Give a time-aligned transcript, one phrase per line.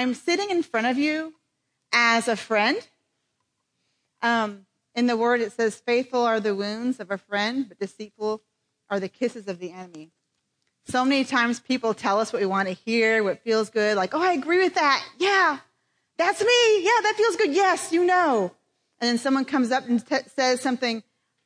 [0.00, 1.34] I'm sitting in front of you
[1.92, 2.78] as a friend.
[4.22, 8.40] Um, in the word, it says, Faithful are the wounds of a friend, but deceitful
[8.88, 10.10] are the kisses of the enemy.
[10.86, 14.14] So many times people tell us what we want to hear, what feels good, like,
[14.14, 15.06] oh, I agree with that.
[15.18, 15.58] Yeah,
[16.16, 16.82] that's me.
[16.82, 17.52] Yeah, that feels good.
[17.52, 18.52] Yes, you know.
[19.00, 21.02] And then someone comes up and t- says something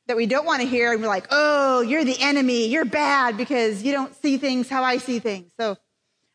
[0.07, 2.67] that we don't want to hear, and we're like, oh, you're the enemy.
[2.67, 5.51] You're bad because you don't see things how I see things.
[5.59, 5.75] So,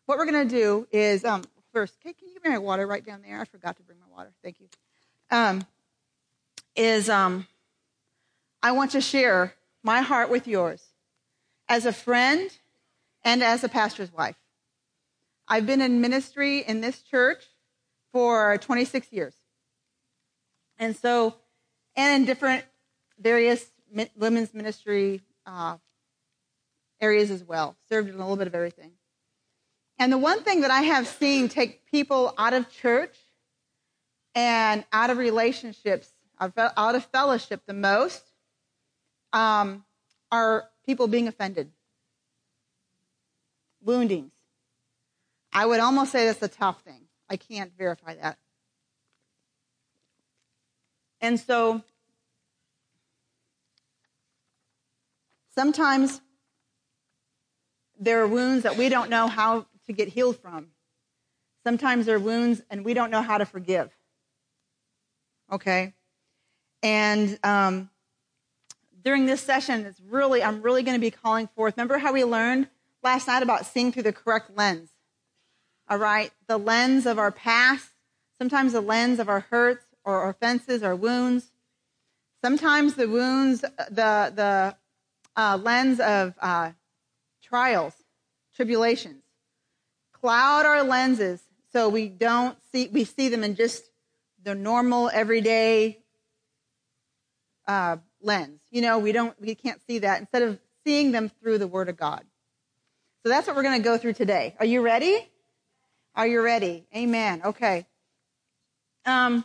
[0.04, 3.05] what we're going to do is um, first, okay, can you me my water right
[3.05, 3.41] down there?
[3.41, 4.33] I forgot to bring my water.
[4.42, 4.69] Thank you.
[5.30, 5.66] Um,
[6.77, 7.46] is um,
[8.62, 10.83] I want to share my heart with yours
[11.69, 12.51] as a friend
[13.24, 14.37] and as a pastor's wife.
[15.48, 17.45] I've been in ministry in this church
[18.12, 19.34] for 26 years.
[20.79, 21.34] And so,
[21.96, 22.65] and in different
[23.18, 23.71] various
[24.16, 25.77] women's ministry uh,
[27.01, 28.93] areas as well, served in a little bit of everything.
[30.01, 33.15] And the one thing that I have seen take people out of church
[34.34, 36.09] and out of relationships,
[36.40, 38.24] out of fellowship the most,
[39.34, 39.84] um,
[40.32, 41.71] are people being offended
[43.82, 44.32] woundings.
[45.52, 47.02] I would almost say that's a tough thing.
[47.28, 48.38] I can't verify that.
[51.21, 51.82] And so
[55.54, 56.23] sometimes
[57.98, 60.69] there are wounds that we don't know how to get healed from.
[61.65, 63.91] Sometimes there are wounds and we don't know how to forgive.
[65.53, 65.94] Okay?
[66.83, 67.91] And um,
[69.03, 71.77] during this session, it's really, I'm really going to be calling forth.
[71.77, 72.69] Remember how we learned
[73.03, 74.91] last night about seeing through the correct lens.
[75.88, 76.31] All right?
[76.47, 77.88] The lens of our past,
[78.38, 81.50] sometimes the lens of our hurts or offenses or wounds.
[82.43, 84.77] Sometimes the wounds, the, the
[85.37, 86.71] uh, lens of uh,
[87.43, 87.95] trials,
[88.55, 89.25] tribulations.
[90.20, 91.42] Cloud our lenses
[91.72, 93.84] so we don't see, we see them in just
[94.42, 95.98] the normal, everyday
[97.66, 98.60] uh, lens.
[98.70, 101.88] You know, we don't, we can't see that instead of seeing them through the Word
[101.88, 102.25] of God.
[103.22, 104.56] So that's what we're going to go through today.
[104.58, 105.28] Are you ready?
[106.14, 106.87] Are you ready?
[106.97, 107.42] Amen.
[107.44, 107.87] Okay.
[109.06, 109.44] Um,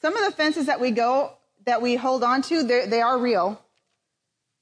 [0.00, 1.32] some of the fences that we go
[1.66, 3.60] that we hold on to, they are real.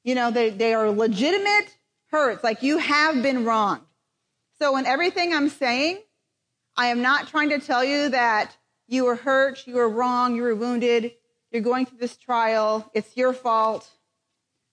[0.03, 1.77] You know, they, they are legitimate
[2.11, 2.43] hurts.
[2.43, 3.83] Like you have been wronged.
[4.61, 5.99] So in everything I'm saying,
[6.77, 8.57] I am not trying to tell you that
[8.89, 11.13] you were hurt, you were wrong, you were wounded,
[11.51, 13.89] you're going through this trial, it's your fault.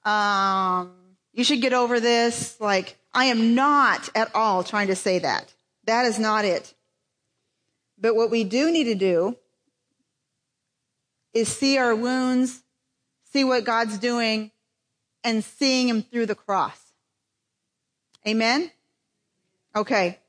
[0.03, 0.94] Um,
[1.34, 2.59] you should get over this.
[2.59, 5.53] Like, I am not at all trying to say that.
[5.85, 6.73] That is not it.
[7.97, 9.38] But what we do need to do
[11.34, 12.63] is see our wounds,
[13.31, 14.52] see what God's doing,
[15.23, 16.79] and seeing Him through the cross.
[18.28, 18.72] Amen?
[19.75, 20.19] Okay.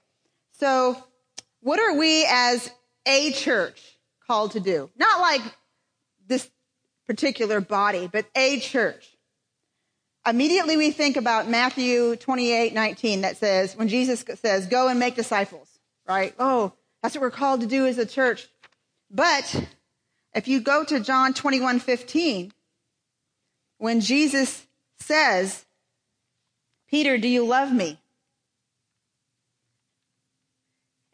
[0.52, 0.96] So,
[1.60, 2.70] what are we as
[3.06, 3.80] a church
[4.26, 4.90] called to do?
[4.96, 5.42] Not like
[6.26, 6.48] this
[7.06, 9.16] particular body, but a church
[10.26, 15.14] immediately we think about Matthew 28, 19 that says, when Jesus says, go and make
[15.14, 15.68] disciples,
[16.06, 16.34] right?
[16.38, 18.48] Oh, that's what we're called to do as a church.
[19.10, 19.68] But
[20.34, 22.52] if you go to John 21, 15,
[23.78, 24.66] when Jesus
[24.98, 25.64] says,
[26.88, 28.00] Peter, do you love me?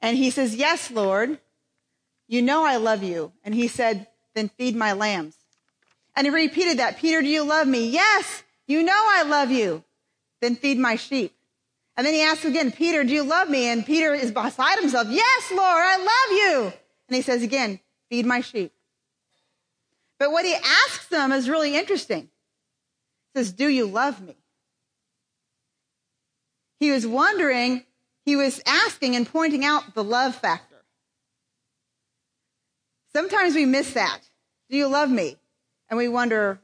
[0.03, 1.39] And he says, yes, Lord.
[2.29, 3.33] You know I love you.
[3.45, 5.37] And he said, then feed my lambs.
[6.17, 6.99] And he repeated that.
[6.99, 7.89] Peter, do you love me?
[7.89, 8.43] Yes.
[8.67, 9.85] You know I love you.
[10.41, 11.35] Then feed my sheep.
[11.97, 13.67] And then he asks again, Peter, do you love me?
[13.69, 15.09] And Peter is beside himself.
[15.11, 16.73] Yes, Lord, I love you.
[17.09, 18.73] And he says again, feed my sheep.
[20.19, 22.31] But what he asks them is really interesting.
[23.35, 24.37] He says, do you love me?
[26.81, 27.85] He was wondering,
[28.25, 30.85] he was asking and pointing out the love factor.
[33.13, 34.21] Sometimes we miss that.
[34.71, 35.37] Do you love me?
[35.91, 36.61] And we wonder,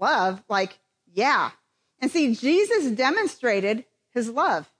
[0.00, 0.42] love?
[0.48, 0.78] Like,
[1.12, 1.50] yeah.
[2.00, 4.70] And see, Jesus demonstrated his love.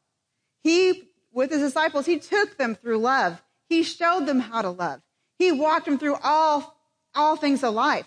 [0.62, 3.42] He, with his disciples, he took them through love.
[3.68, 5.00] He showed them how to love.
[5.38, 6.76] He walked them through all,
[7.14, 8.06] all things of life.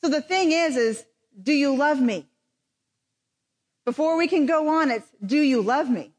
[0.00, 1.04] So the thing is, is
[1.40, 2.26] do you love me?
[3.84, 6.12] Before we can go on, it's do you love me?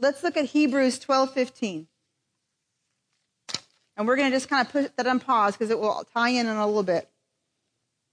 [0.00, 1.88] Let's look at Hebrews 12, 15.
[3.96, 6.28] And we're going to just kind of put that on pause because it will tie
[6.30, 7.10] in in a little bit.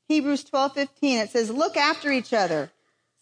[0.07, 2.71] Hebrews 12:15 it says look after each other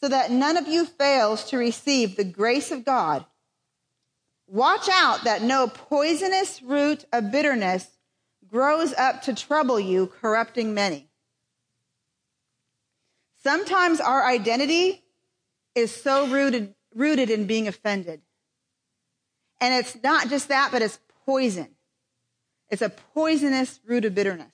[0.01, 3.25] so that none of you fails to receive the grace of God.
[4.47, 7.87] Watch out that no poisonous root of bitterness
[8.47, 11.09] grows up to trouble you, corrupting many.
[13.41, 15.03] Sometimes our identity
[15.73, 18.21] is so rooted, rooted in being offended.
[19.63, 21.69] And it's not just that, but it's poison.
[22.69, 24.53] It's a poisonous root of bitterness.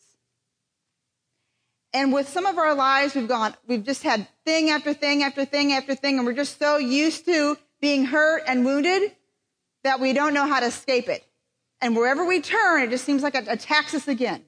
[1.91, 5.45] And with some of our lives, we've gone, we've just had thing after thing after
[5.45, 9.15] thing after thing, and we're just so used to being hurt and wounded
[9.83, 11.25] that we don't know how to escape it.
[11.81, 14.43] And wherever we turn, it just seems like it attacks us again.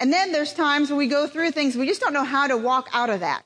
[0.00, 2.56] And then there's times when we go through things, we just don't know how to
[2.56, 3.44] walk out of that.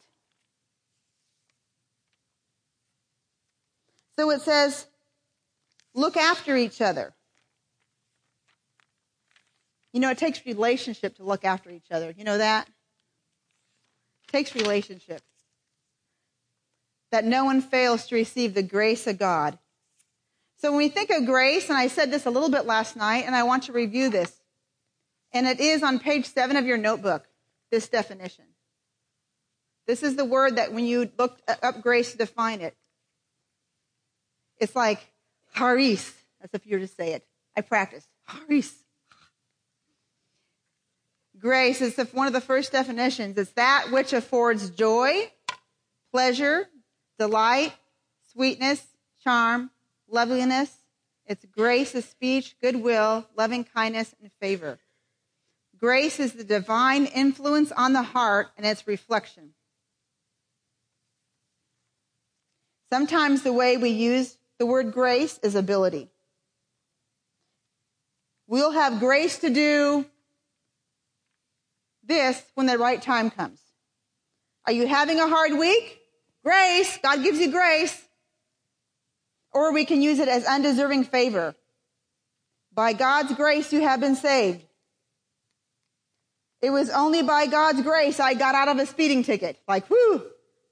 [4.16, 4.86] So it says,
[5.96, 7.14] look after each other.
[9.92, 12.14] You know, it takes relationship to look after each other.
[12.16, 12.68] You know that?
[12.68, 15.22] It takes relationship.
[17.10, 19.58] That no one fails to receive the grace of God.
[20.58, 23.24] So when we think of grace, and I said this a little bit last night,
[23.26, 24.32] and I want to review this,
[25.32, 27.26] and it is on page seven of your notebook,
[27.70, 28.44] this definition.
[29.86, 32.76] This is the word that when you looked up grace to define it,
[34.58, 35.00] it's like
[35.56, 36.12] charis,
[36.42, 37.26] as if you were to say it.
[37.56, 38.06] I practice.
[38.30, 38.74] Charis.
[41.38, 43.36] Grace is one of the first definitions.
[43.36, 45.30] It's that which affords joy,
[46.10, 46.68] pleasure,
[47.18, 47.74] delight,
[48.32, 48.86] sweetness,
[49.22, 49.70] charm,
[50.08, 50.70] loveliness.
[51.26, 54.78] It's grace of speech, goodwill, loving kindness, and favor.
[55.76, 59.50] Grace is the divine influence on the heart and its reflection.
[62.90, 66.08] Sometimes the way we use the word grace is ability.
[68.46, 70.06] We'll have grace to do
[72.04, 73.60] this when the right time comes.
[74.66, 75.98] Are you having a hard week?
[76.44, 76.98] Grace.
[77.02, 78.00] God gives you grace.
[79.52, 81.54] Or we can use it as undeserving favor.
[82.72, 84.62] By God's grace, you have been saved.
[86.62, 89.58] It was only by God's grace I got out of a speeding ticket.
[89.66, 90.22] Like, whoo,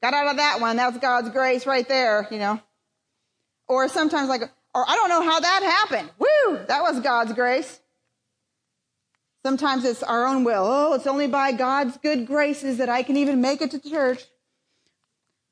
[0.03, 0.77] got out of that one.
[0.77, 2.61] That's God's grace right there, you know.
[3.69, 4.43] Or sometimes like,
[4.75, 6.11] or I don't know how that happened.
[6.19, 7.81] Woo, that was God's grace.
[9.45, 10.65] Sometimes it's our own will.
[10.67, 14.25] Oh, it's only by God's good graces that I can even make it to church.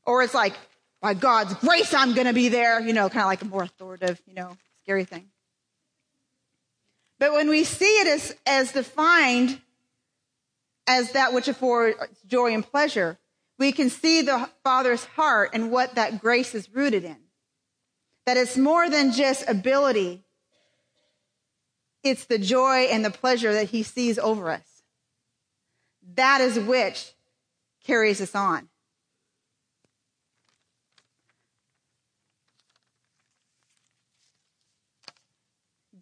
[0.05, 0.55] Or it's like,
[1.01, 3.65] by God's grace, I'm going to be there, you know, kind of like a more
[3.65, 5.29] authoritative, you know, scary thing.
[7.19, 9.61] But when we see it as, as defined
[10.87, 13.19] as that which affords joy and pleasure,
[13.59, 17.17] we can see the Father's heart and what that grace is rooted in.
[18.27, 20.23] That it's more than just ability,
[22.03, 24.83] it's the joy and the pleasure that He sees over us.
[26.15, 27.13] That is which
[27.85, 28.69] carries us on.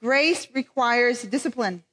[0.01, 1.85] Grace requires discipline.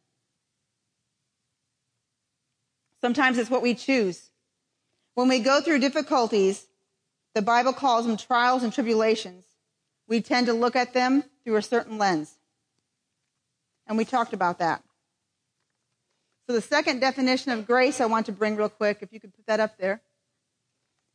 [3.01, 4.29] Sometimes it's what we choose.
[5.13, 6.67] When we go through difficulties,
[7.35, 9.46] the Bible calls them trials and tribulations.
[10.07, 12.35] We tend to look at them through a certain lens.
[13.87, 14.83] And we talked about that.
[16.47, 19.35] So the second definition of grace I want to bring real quick, if you could
[19.35, 20.01] put that up there,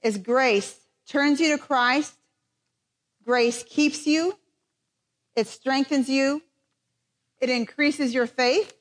[0.03, 2.15] is grace turns you to Christ.
[3.25, 4.37] Grace keeps you.
[5.37, 6.43] It strengthens you.
[7.41, 8.73] It increases your faith,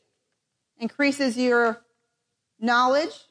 [0.78, 1.82] increases your
[2.60, 3.26] knowledge,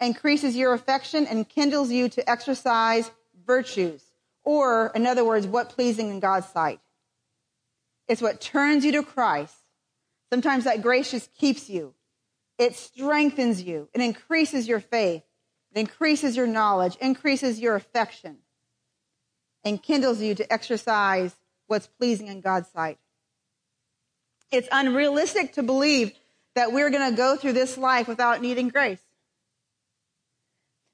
[0.00, 3.10] increases your affection, and kindles you to exercise
[3.44, 4.04] virtues.
[4.44, 6.80] Or, in other words, what pleasing in God's sight.
[8.08, 9.54] It's what turns you to Christ.
[10.32, 11.94] Sometimes that grace just keeps you.
[12.58, 13.88] It strengthens you.
[13.94, 15.22] It increases your faith.
[15.72, 18.38] It increases your knowledge, increases your affection,
[19.64, 21.34] and kindles you to exercise
[21.68, 22.98] what's pleasing in God's sight.
[24.50, 26.12] It's unrealistic to believe
[26.56, 29.00] that we're going to go through this life without needing grace.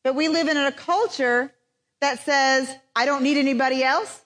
[0.04, 1.52] But we live in a culture
[2.06, 4.22] that says, I don't need anybody else.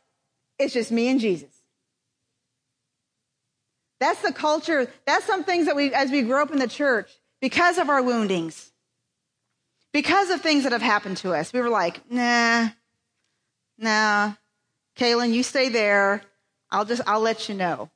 [0.59, 1.49] It's just me and Jesus.
[4.01, 4.91] That's the culture.
[5.07, 7.11] That's some things that we, as we grow up in the church,
[7.41, 8.71] because of our woundings,
[9.95, 12.69] because of things that have happened to us, we were like, nah,
[13.79, 14.35] nah,
[14.97, 16.23] Kalyn, you stay there.
[16.71, 17.89] I'll just, I'll let you know.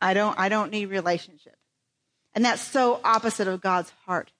[0.00, 1.56] I don't, I don't need relationship.
[2.34, 4.32] And that's so opposite of God's heart.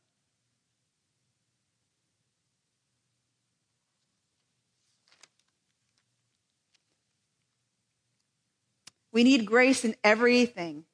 [9.15, 10.85] We need grace in everything.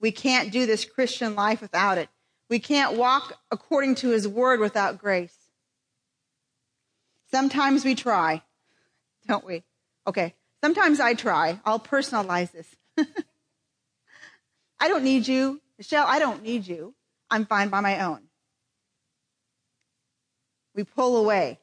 [0.00, 2.08] We can't do this Christian life without it.
[2.50, 5.36] We can't walk according to his word without grace.
[7.30, 8.42] Sometimes we try,
[9.28, 9.62] don't we?
[10.06, 10.34] Okay.
[10.62, 11.60] Sometimes I try.
[11.64, 12.66] I'll personalize this.
[14.80, 15.60] I don't need you.
[15.78, 16.94] Michelle, I don't need you.
[17.30, 18.22] I'm fine by my own.
[20.74, 21.60] We pull away.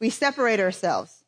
[0.00, 1.23] We separate ourselves.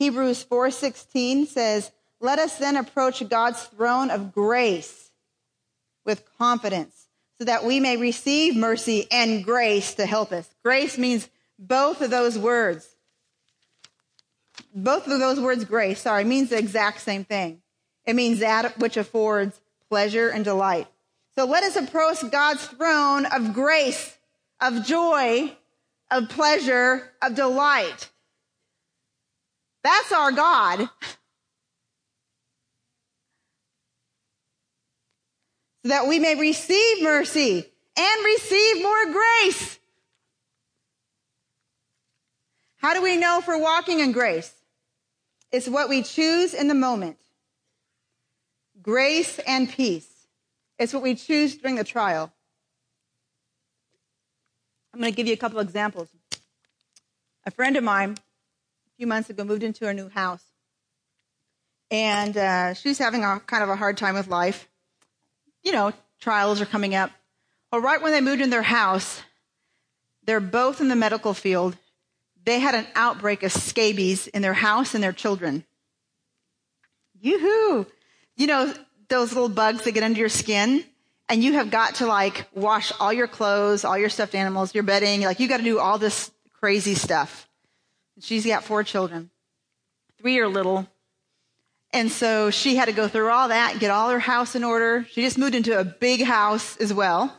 [0.00, 1.90] Hebrews 4:16 says,
[2.20, 5.10] "Let us then approach God's throne of grace
[6.06, 11.28] with confidence, so that we may receive mercy and grace to help us." Grace means
[11.58, 12.88] both of those words.
[14.74, 17.60] Both of those words grace, sorry, means the exact same thing.
[18.06, 20.88] It means that which affords pleasure and delight.
[21.34, 24.14] So let us approach God's throne of grace,
[24.62, 25.58] of joy,
[26.10, 28.08] of pleasure, of delight.
[29.82, 30.88] That's our God.
[35.82, 37.64] So that we may receive mercy
[37.96, 39.78] and receive more grace.
[42.76, 44.52] How do we know if we're walking in grace?
[45.52, 47.18] It's what we choose in the moment.
[48.82, 50.08] Grace and peace.
[50.78, 52.32] It's what we choose during the trial.
[54.94, 56.08] I'm going to give you a couple examples.
[57.44, 58.16] A friend of mine,
[59.00, 60.44] few months ago, moved into a new house.
[61.90, 64.68] And uh, she's having a kind of a hard time with life.
[65.64, 67.10] You know, trials are coming up.
[67.72, 69.22] Well, right when they moved in their house,
[70.26, 71.78] they're both in the medical field.
[72.44, 75.64] They had an outbreak of scabies in their house and their children.
[77.22, 77.86] Yoo-hoo!
[78.36, 78.74] You know,
[79.08, 80.84] those little bugs that get under your skin?
[81.30, 84.82] and you have got to like wash all your clothes, all your stuffed animals, your
[84.82, 85.22] bedding.
[85.22, 87.46] Like you got to do all this crazy stuff.
[88.20, 89.30] She's got four children.
[90.18, 90.88] Three are little.
[91.92, 95.06] And so she had to go through all that, get all her house in order.
[95.10, 97.34] She just moved into a big house as well.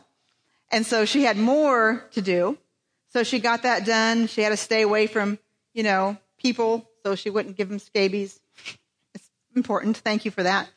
[0.70, 2.58] And so she had more to do.
[3.12, 4.26] So she got that done.
[4.26, 5.38] She had to stay away from,
[5.72, 8.40] you know, people so she wouldn't give them scabies.
[9.14, 9.96] It's important.
[9.98, 10.68] Thank you for that.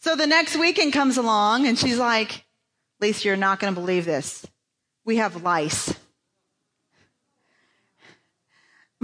[0.00, 2.44] So the next weekend comes along and she's like,
[3.00, 4.46] Lisa, you're not going to believe this.
[5.04, 5.94] We have lice.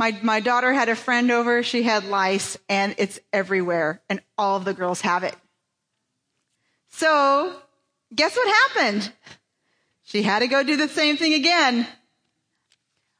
[0.00, 1.62] My, my daughter had a friend over.
[1.62, 5.36] She had lice and it's everywhere and all of the girls have it.
[6.88, 7.54] So
[8.14, 9.12] guess what happened?
[10.04, 11.86] She had to go do the same thing again.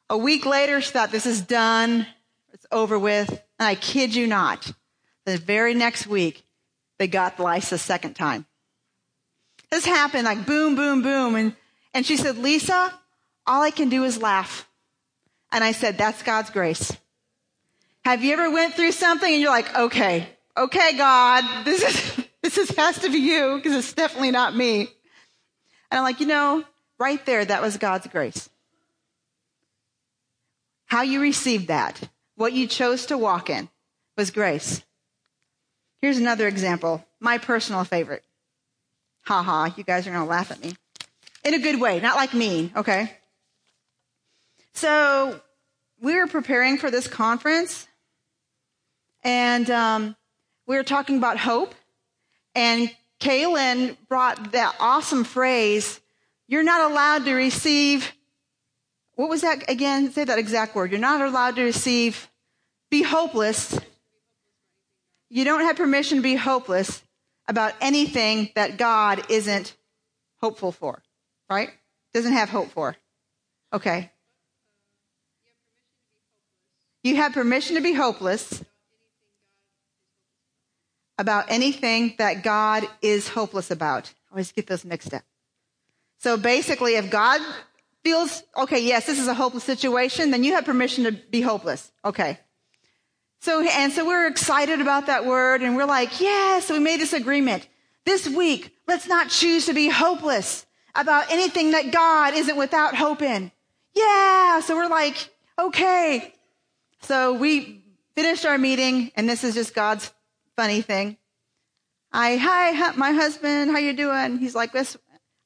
[0.09, 2.07] A week later, she thought, this is done.
[2.55, 3.29] It's over with.
[3.29, 4.73] And I kid you not,
[5.27, 6.47] the very next week,
[6.99, 8.47] they got lice a second time.
[9.71, 11.35] This happened like boom, boom, boom.
[11.35, 11.55] And,
[11.93, 12.99] and she said, Lisa,
[13.47, 14.67] all I can do is laugh.
[15.53, 16.97] And I said, that's God's grace.
[18.05, 22.59] Have you ever went through something and you're like, okay, okay, God, this is, this
[22.59, 24.81] is, has to be you because it's definitely not me.
[25.91, 26.65] And I'm like, you know,
[26.99, 28.49] right there, that was God's grace.
[30.87, 32.01] How you received that,
[32.37, 33.69] what you chose to walk in
[34.17, 34.83] was grace.
[36.01, 38.25] Here's another example, my personal favorite.
[39.27, 40.75] Ha ha, you guys are going to laugh at me.
[41.45, 43.17] In a good way, not like mean, okay?
[44.75, 45.41] So
[46.01, 47.87] we were preparing for this conference
[49.23, 50.17] and um,
[50.67, 51.75] we were talking about hope.
[52.55, 56.01] And Kalyn brought that awesome phrase,
[56.49, 58.13] you're not allowed to receive,
[59.15, 60.11] what was that again?
[60.13, 60.91] Say that exact word.
[60.91, 62.29] You're not allowed to receive,
[62.91, 63.79] be hopeless
[65.31, 67.03] you don't have permission to be hopeless
[67.47, 69.77] about anything that God isn't
[70.41, 71.03] hopeful for,
[71.49, 71.71] right?
[72.13, 72.97] Doesn't have hope for.
[73.73, 74.11] Okay.
[77.03, 78.63] You have permission to be hopeless
[81.19, 84.13] about anything that God is hopeless about.
[84.31, 85.23] I always get those mixed up.
[86.19, 87.41] So basically, if God
[88.03, 91.91] feels, okay, yes, this is a hopeless situation, then you have permission to be hopeless.
[92.05, 92.39] Okay.
[93.41, 97.01] So, and so we're excited about that word and we're like, yeah, so we made
[97.01, 97.67] this agreement.
[98.05, 103.23] This week, let's not choose to be hopeless about anything that God isn't without hope
[103.23, 103.51] in.
[103.95, 104.61] Yeah.
[104.61, 106.35] So we're like, okay.
[107.03, 107.83] So we
[108.15, 110.13] finished our meeting and this is just God's
[110.57, 111.17] funny thing.
[112.13, 114.39] I, hi, my husband, how you doing?
[114.39, 114.97] He's like this.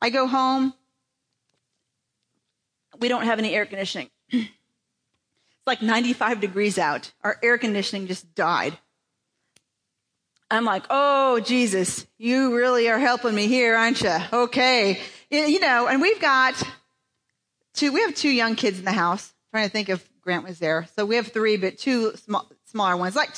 [0.00, 0.74] I go home.
[2.98, 4.10] We don't have any air conditioning.
[5.64, 7.10] It's like 95 degrees out.
[7.22, 8.76] Our air conditioning just died.
[10.50, 14.14] I'm like, oh, Jesus, you really are helping me here, aren't you?
[14.30, 15.00] Okay.
[15.30, 16.62] You know, and we've got
[17.72, 19.33] two, we have two young kids in the house.
[19.54, 20.88] Trying to think if Grant was there.
[20.96, 23.30] So we have three, but two small, smaller ones, like,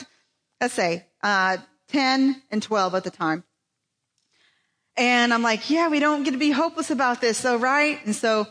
[0.63, 1.59] let's say, uh,
[1.89, 3.45] 10 and 12 at the time.
[4.97, 7.37] And I'm like, yeah, we don't get to be hopeless about this.
[7.37, 8.01] So, right?
[8.07, 8.47] And so,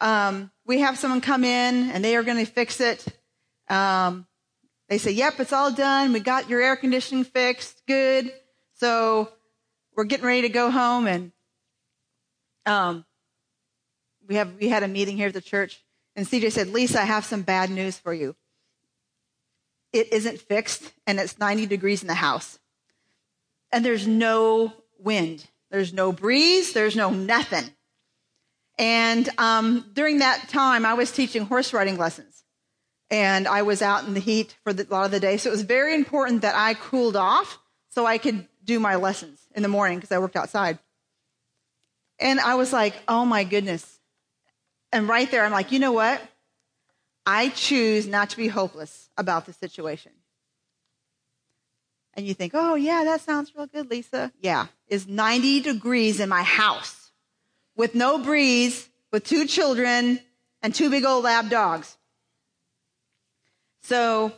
[0.00, 3.04] um, we have someone come in and they are going to fix it.
[3.68, 4.28] Um,
[4.88, 6.12] they say, yep, it's all done.
[6.12, 7.84] We got your air conditioning fixed.
[7.88, 8.32] Good.
[8.74, 9.28] So
[9.96, 11.32] we're getting ready to go home and,
[12.64, 13.04] um,
[14.28, 15.82] we have, we had a meeting here at the church
[16.20, 18.36] and CJ said, Lisa, I have some bad news for you.
[19.90, 22.58] it isn't fixed and it's 90 degrees in the house.
[23.72, 27.70] And there's no wind, there's no breeze, there's no nothing.
[28.78, 32.44] And um, during that time, I was teaching horse riding lessons.
[33.08, 35.38] And I was out in the heat for the, a lot of the day.
[35.38, 37.58] So it was very important that I cooled off
[37.88, 40.80] so I could do my lessons in the morning because I worked outside.
[42.18, 43.99] And I was like, oh my goodness.
[44.92, 46.20] And right there, I'm like, you know what?
[47.26, 50.12] I choose not to be hopeless about the situation.
[52.14, 54.32] And you think, oh, yeah, that sounds real good, Lisa.
[54.40, 57.12] Yeah, it's 90 degrees in my house
[57.76, 60.20] with no breeze, with two children
[60.62, 61.96] and two big old lab dogs.
[63.82, 64.32] So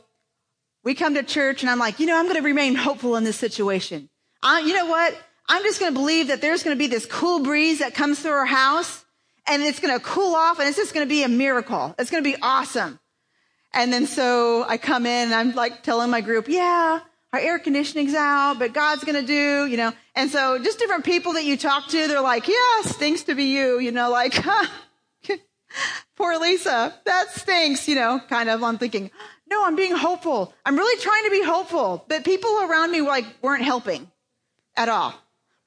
[0.84, 3.24] we come to church and I'm like, you know, I'm going to remain hopeful in
[3.24, 4.08] this situation.
[4.42, 5.16] I, you know what?
[5.48, 8.20] I'm just going to believe that there's going to be this cool breeze that comes
[8.20, 9.04] through our house
[9.46, 11.94] and it's going to cool off and it's just going to be a miracle.
[11.98, 12.98] It's going to be awesome.
[13.74, 17.00] And then so I come in and I'm like telling my group, yeah,
[17.32, 19.92] our air conditioning's out, but God's going to do, you know.
[20.14, 23.44] And so just different people that you talk to, they're like, yeah, stinks to be
[23.44, 24.34] you, you know, like,
[26.16, 28.62] poor Lisa, that stinks, you know, kind of.
[28.62, 29.10] I'm thinking,
[29.48, 30.52] no, I'm being hopeful.
[30.66, 34.10] I'm really trying to be hopeful, but people around me like weren't helping
[34.76, 35.14] at all.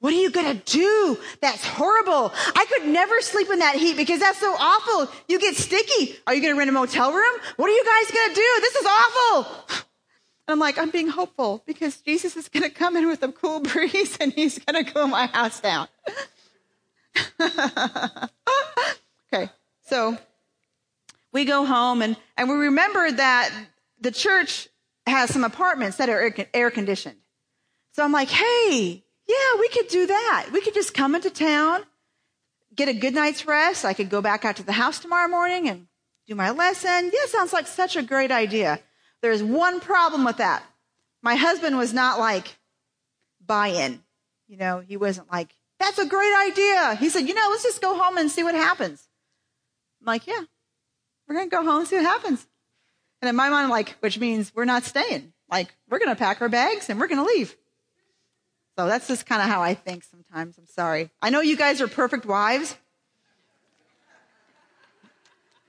[0.06, 1.18] What are you going to do?
[1.40, 2.32] That's horrible.
[2.54, 5.12] I could never sleep in that heat because that's so awful.
[5.26, 6.14] You get sticky.
[6.28, 7.40] Are you going to rent a motel room?
[7.56, 8.60] What are you guys going to do?
[8.60, 9.46] This is awful.
[9.68, 9.80] And
[10.46, 13.58] I'm like, I'm being hopeful because Jesus is going to come in with a cool
[13.72, 15.88] breeze and he's going to cool my house down.
[19.34, 19.50] okay.
[19.86, 20.16] So
[21.32, 23.50] we go home and, and we remember that
[24.00, 24.68] the church
[25.04, 27.16] has some apartments that are air conditioned.
[27.90, 30.48] So I'm like, hey, yeah, we could do that.
[30.52, 31.82] We could just come into town,
[32.74, 33.84] get a good night's rest.
[33.84, 35.86] I could go back out to the house tomorrow morning and
[36.26, 37.10] do my lesson.
[37.12, 38.80] Yeah, sounds like such a great idea.
[39.22, 40.62] There's one problem with that.
[41.22, 42.56] My husband was not like
[43.44, 44.02] buy in.
[44.46, 46.94] You know, he wasn't like, that's a great idea.
[46.94, 49.08] He said, you know, let's just go home and see what happens.
[50.00, 50.42] I'm like, yeah,
[51.26, 52.46] we're going to go home and see what happens.
[53.20, 55.32] And in my mind, I'm like, which means we're not staying.
[55.50, 57.56] Like, we're going to pack our bags and we're going to leave.
[58.76, 60.58] So that's just kind of how I think sometimes.
[60.58, 61.10] I'm sorry.
[61.22, 62.76] I know you guys are perfect wives.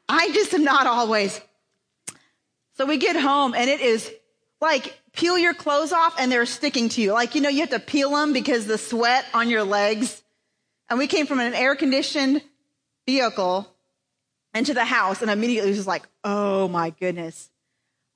[0.10, 1.39] I just am not always.
[2.76, 4.12] So we get home and it is
[4.60, 7.13] like peel your clothes off and they're sticking to you.
[7.13, 10.22] Like, you know, you have to peel them because the sweat on your legs.
[10.89, 12.41] And we came from an air conditioned
[13.06, 13.67] vehicle
[14.54, 17.50] into the house and immediately was like, oh my goodness.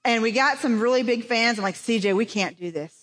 [0.03, 1.59] And we got some really big fans.
[1.59, 3.00] I'm like, CJ, we can't do this.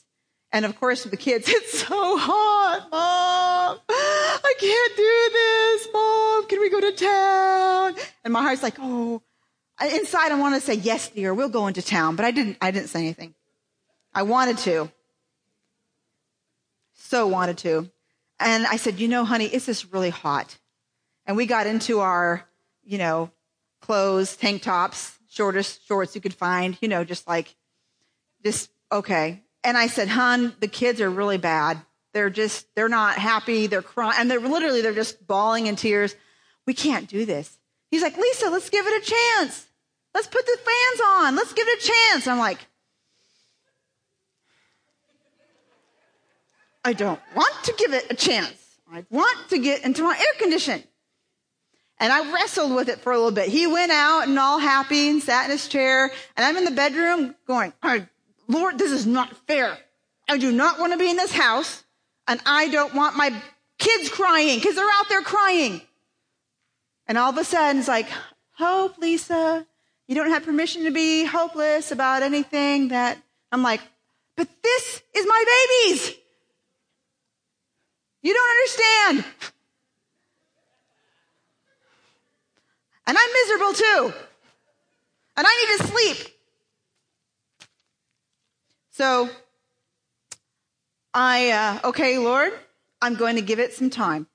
[0.52, 3.78] And of course, the kids, it's so hot, mom.
[3.88, 6.46] I can't do this, mom.
[6.46, 7.94] Can we go to town?
[8.24, 9.22] And my heart's like, oh,
[9.80, 12.16] inside I want to say, yes, dear, we'll go into town.
[12.16, 13.34] But I didn't, I didn't say anything.
[14.14, 14.90] I wanted to.
[16.94, 17.90] So wanted to.
[18.40, 20.56] And I said, you know, honey, it's just really hot.
[21.26, 22.44] And we got into our,
[22.84, 23.30] you know,
[23.80, 27.54] clothes, tank tops, shortest shorts you could find, you know, just like,
[28.44, 29.42] just, okay.
[29.64, 31.80] And I said, hon, the kids are really bad.
[32.14, 33.66] They're just, they're not happy.
[33.66, 34.14] They're crying.
[34.18, 36.14] And they're literally, they're just bawling in tears.
[36.66, 37.58] We can't do this.
[37.90, 39.66] He's like, Lisa, let's give it a chance.
[40.14, 41.36] Let's put the fans on.
[41.36, 42.26] Let's give it a chance.
[42.26, 42.58] I'm like,
[46.84, 48.54] I don't want to give it a chance.
[48.90, 50.82] I want to get into my air condition.
[52.00, 53.48] And I wrestled with it for a little bit.
[53.48, 56.10] He went out and all happy and sat in his chair.
[56.36, 57.72] And I'm in the bedroom going,
[58.48, 59.78] Lord, this is not fair.
[60.28, 61.84] I do not want to be in this house,
[62.26, 63.32] and I don't want my
[63.78, 65.82] kids crying because they're out there crying.
[67.06, 68.08] And all of a sudden, it's like,
[68.52, 69.66] hope, Lisa.
[70.06, 73.18] You don't have permission to be hopeless about anything that
[73.52, 73.80] I'm like,
[74.36, 75.44] but this is my
[75.86, 76.14] babies.
[78.22, 79.24] You don't understand.
[83.06, 84.14] And I'm miserable too.
[85.36, 86.37] And I need to sleep.
[88.98, 89.30] So
[91.14, 92.52] I, uh, okay, Lord,
[93.00, 94.26] I'm going to give it some time.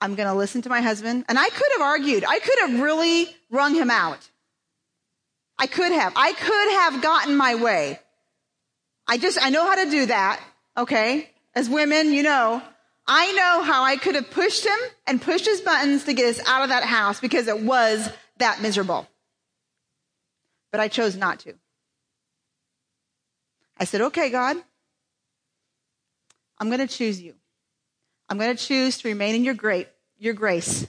[0.00, 1.26] I'm going to listen to my husband.
[1.28, 2.24] And I could have argued.
[2.26, 4.30] I could have really wrung him out.
[5.58, 6.14] I could have.
[6.16, 8.00] I could have gotten my way.
[9.06, 10.42] I just, I know how to do that.
[10.78, 11.28] Okay.
[11.54, 12.62] As women, you know,
[13.06, 16.48] I know how I could have pushed him and pushed his buttons to get us
[16.48, 18.08] out of that house because it was
[18.38, 19.06] that miserable.
[20.70, 21.52] But I chose not to.
[23.78, 24.56] I said, okay, God,
[26.58, 27.34] I'm going to choose you.
[28.28, 30.86] I'm going to choose to remain in your great, your grace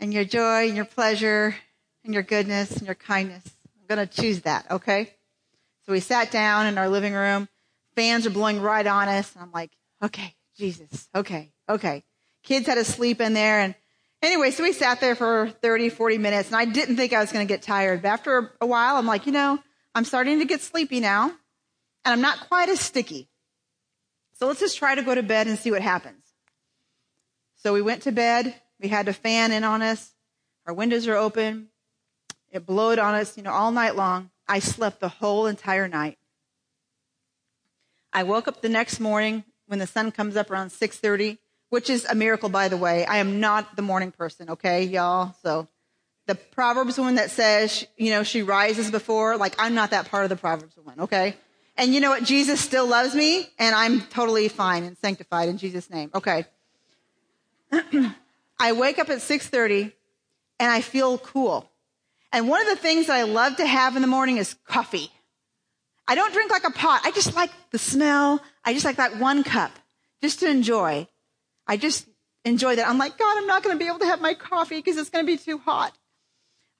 [0.00, 1.56] and your joy and your pleasure
[2.04, 3.44] and your goodness and your kindness.
[3.78, 5.12] I'm going to choose that, okay?
[5.84, 7.48] So we sat down in our living room.
[7.96, 9.34] Fans are blowing right on us.
[9.34, 12.04] And I'm like, okay, Jesus, okay, okay.
[12.44, 13.60] Kids had to sleep in there.
[13.60, 13.74] And
[14.22, 17.32] anyway, so we sat there for 30, 40 minutes and I didn't think I was
[17.32, 18.02] going to get tired.
[18.02, 19.58] But after a while, I'm like, you know,
[19.94, 21.32] I'm starting to get sleepy now
[22.08, 23.28] and I'm not quite as sticky.
[24.38, 26.24] So let's just try to go to bed and see what happens.
[27.56, 28.54] So we went to bed.
[28.80, 30.14] We had a fan in on us.
[30.66, 31.68] Our windows are open.
[32.50, 34.30] It blowed on us, you know, all night long.
[34.48, 36.16] I slept the whole entire night.
[38.10, 41.36] I woke up the next morning when the sun comes up around 6:30,
[41.68, 43.04] which is a miracle by the way.
[43.04, 45.34] I am not the morning person, okay, y'all?
[45.42, 45.68] So
[46.26, 50.22] the Proverbs woman that says, you know, she rises before, like I'm not that part
[50.22, 51.36] of the Proverbs woman, okay?
[51.78, 52.24] And you know what?
[52.24, 56.10] Jesus still loves me and I'm totally fine and sanctified in Jesus name.
[56.12, 56.44] Okay.
[58.58, 59.92] I wake up at 6:30
[60.58, 61.70] and I feel cool.
[62.32, 65.10] And one of the things that I love to have in the morning is coffee.
[66.08, 67.02] I don't drink like a pot.
[67.04, 68.42] I just like the smell.
[68.64, 69.70] I just like that one cup
[70.20, 71.06] just to enjoy.
[71.66, 72.06] I just
[72.44, 72.88] enjoy that.
[72.88, 75.10] I'm like, God, I'm not going to be able to have my coffee because it's
[75.10, 75.96] going to be too hot.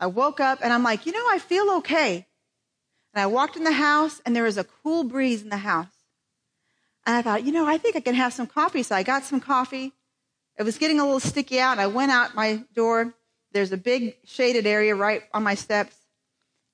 [0.00, 2.26] I woke up and I'm like, you know, I feel okay.
[3.18, 5.88] And I walked in the house and there was a cool breeze in the house.
[7.04, 8.85] And I thought, you know, I think I can have some coffee.
[8.85, 9.92] So I got some coffee.
[10.57, 11.81] It was getting a little sticky out.
[11.81, 13.14] I went out my door
[13.52, 15.96] there's a big shaded area right on my steps.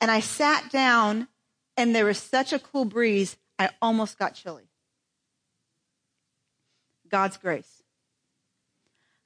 [0.00, 1.28] And I sat down,
[1.76, 4.68] and there was such a cool breeze, I almost got chilly.
[7.08, 7.82] God's grace.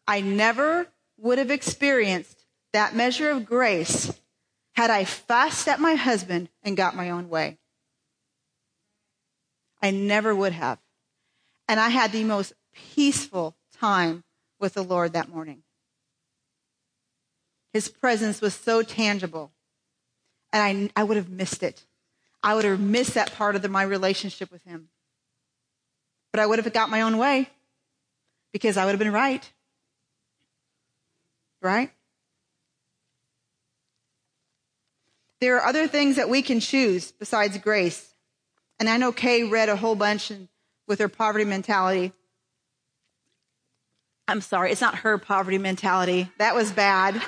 [0.07, 4.13] I never would have experienced that measure of grace
[4.79, 7.59] had I fussed at my husband and got my own way.
[9.83, 10.79] I never would have.
[11.67, 14.23] And I had the most peaceful time
[14.61, 15.65] with the Lord that morning.
[17.73, 19.51] His presence was so tangible.
[20.53, 21.85] And I, I would have missed it.
[22.45, 24.91] I would have missed that part of the, my relationship with him.
[26.33, 27.49] But I would have got my own way
[28.53, 29.53] because I would have been right.
[31.61, 31.91] Right?
[35.41, 38.13] There are other things that we can choose besides grace.
[38.81, 40.33] And I know Kay read a whole bunch
[40.87, 42.13] with her poverty mentality.
[44.27, 46.31] I'm sorry, it's not her poverty mentality.
[46.39, 47.23] That was bad.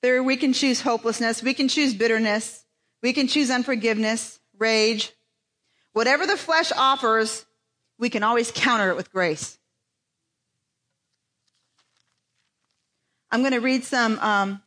[0.00, 1.42] There, we can choose hopelessness.
[1.42, 2.64] We can choose bitterness.
[3.02, 5.12] We can choose unforgiveness, rage.
[5.92, 7.44] Whatever the flesh offers,
[7.98, 9.57] we can always counter it with grace.
[13.30, 14.62] I'm going to read some, um,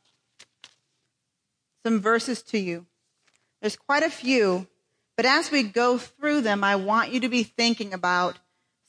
[1.86, 2.86] some verses to you.
[3.62, 4.68] There's quite a few,
[5.18, 8.40] but as we go through them, I want you to be thinking about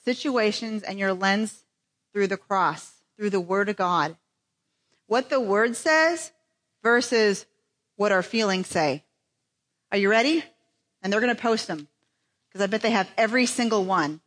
[0.04, 1.64] situations and your lens
[2.12, 4.16] through the cross, through the Word of God
[5.12, 6.32] what the word says
[6.82, 7.44] versus
[7.96, 9.04] what our feelings say.
[9.90, 10.42] Are you ready?
[11.02, 11.86] And they're going to post them
[12.48, 14.22] because I bet they have every single one.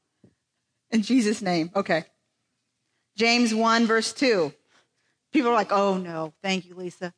[0.91, 1.71] In Jesus' name.
[1.75, 2.03] Okay.
[3.17, 4.53] James 1, verse 2.
[5.35, 7.13] People are like, oh no, thank you, Lisa.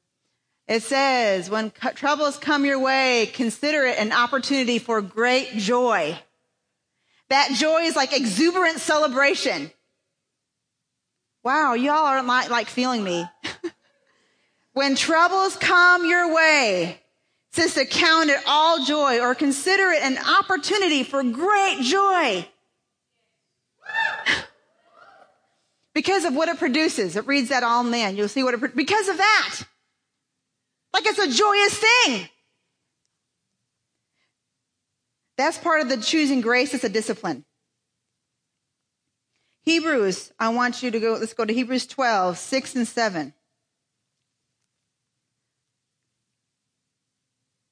[0.68, 6.18] It says, when troubles come your way, consider it an opportunity for great joy.
[7.30, 9.70] That joy is like exuberant celebration.
[11.44, 13.24] Wow, y'all aren't like, like feeling me.
[14.74, 17.00] when troubles come your way,
[17.52, 22.48] says to count it all joy or consider it an opportunity for great joy.
[25.98, 27.16] Because of what it produces.
[27.16, 28.16] It reads that all man.
[28.16, 29.60] You'll see what it, because of that.
[30.94, 32.30] Like it's a joyous thing.
[35.38, 36.76] That's part of the choosing grace.
[36.76, 37.46] It's a discipline.
[39.64, 43.34] Hebrews, I want you to go, let's go to Hebrews 12, 6 and 7.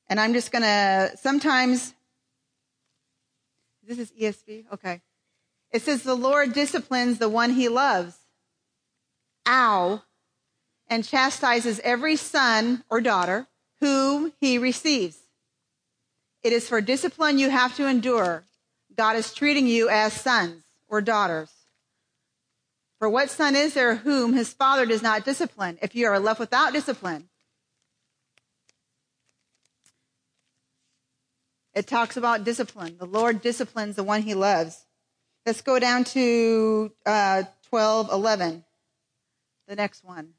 [0.09, 1.93] And I'm just going to, sometimes,
[3.87, 4.65] this is ESV?
[4.73, 5.01] Okay.
[5.75, 8.15] It says, the Lord disciplines the one he loves.
[9.45, 10.03] Ow.
[10.87, 13.47] And chastises every son or daughter
[13.81, 15.17] whom he receives.
[16.43, 18.45] It is for discipline you have to endure.
[18.95, 21.51] God is treating you as sons or daughters.
[22.97, 26.39] For what son is there whom his father does not discipline if you are left
[26.39, 27.27] without discipline?
[31.73, 32.95] It talks about discipline.
[32.97, 34.84] The Lord disciplines the one he loves.
[35.45, 38.63] Let's go down to uh, 12, 11.
[39.67, 40.29] The next one.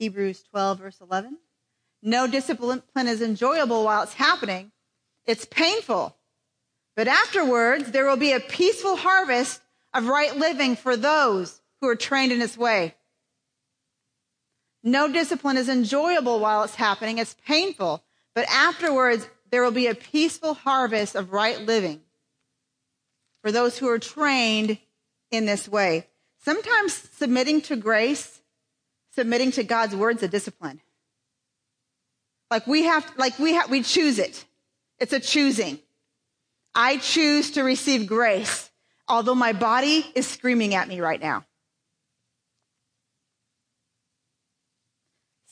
[0.00, 1.38] Hebrews 12, verse 11.
[2.02, 4.72] No discipline is enjoyable while it's happening.
[5.24, 6.16] It's painful.
[6.96, 9.60] But afterwards, there will be a peaceful harvest
[9.94, 12.96] of right living for those who are trained in its way.
[14.82, 17.18] No discipline is enjoyable while it's happening.
[17.18, 18.02] It's painful.
[18.34, 22.00] But afterwards, there will be a peaceful harvest of right living
[23.42, 24.78] for those who are trained
[25.30, 26.06] in this way.
[26.44, 28.40] Sometimes submitting to grace,
[29.14, 30.80] submitting to God's word's a discipline.
[32.50, 34.44] Like we have, like we have, we choose it.
[34.98, 35.78] It's a choosing.
[36.74, 38.70] I choose to receive grace,
[39.08, 41.44] although my body is screaming at me right now.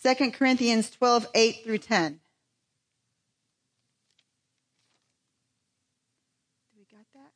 [0.03, 2.13] 2 Corinthians 12, 8 through 10.
[6.73, 7.33] Do we got that?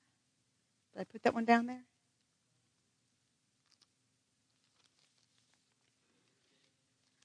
[0.95, 1.83] Did I put that one down there?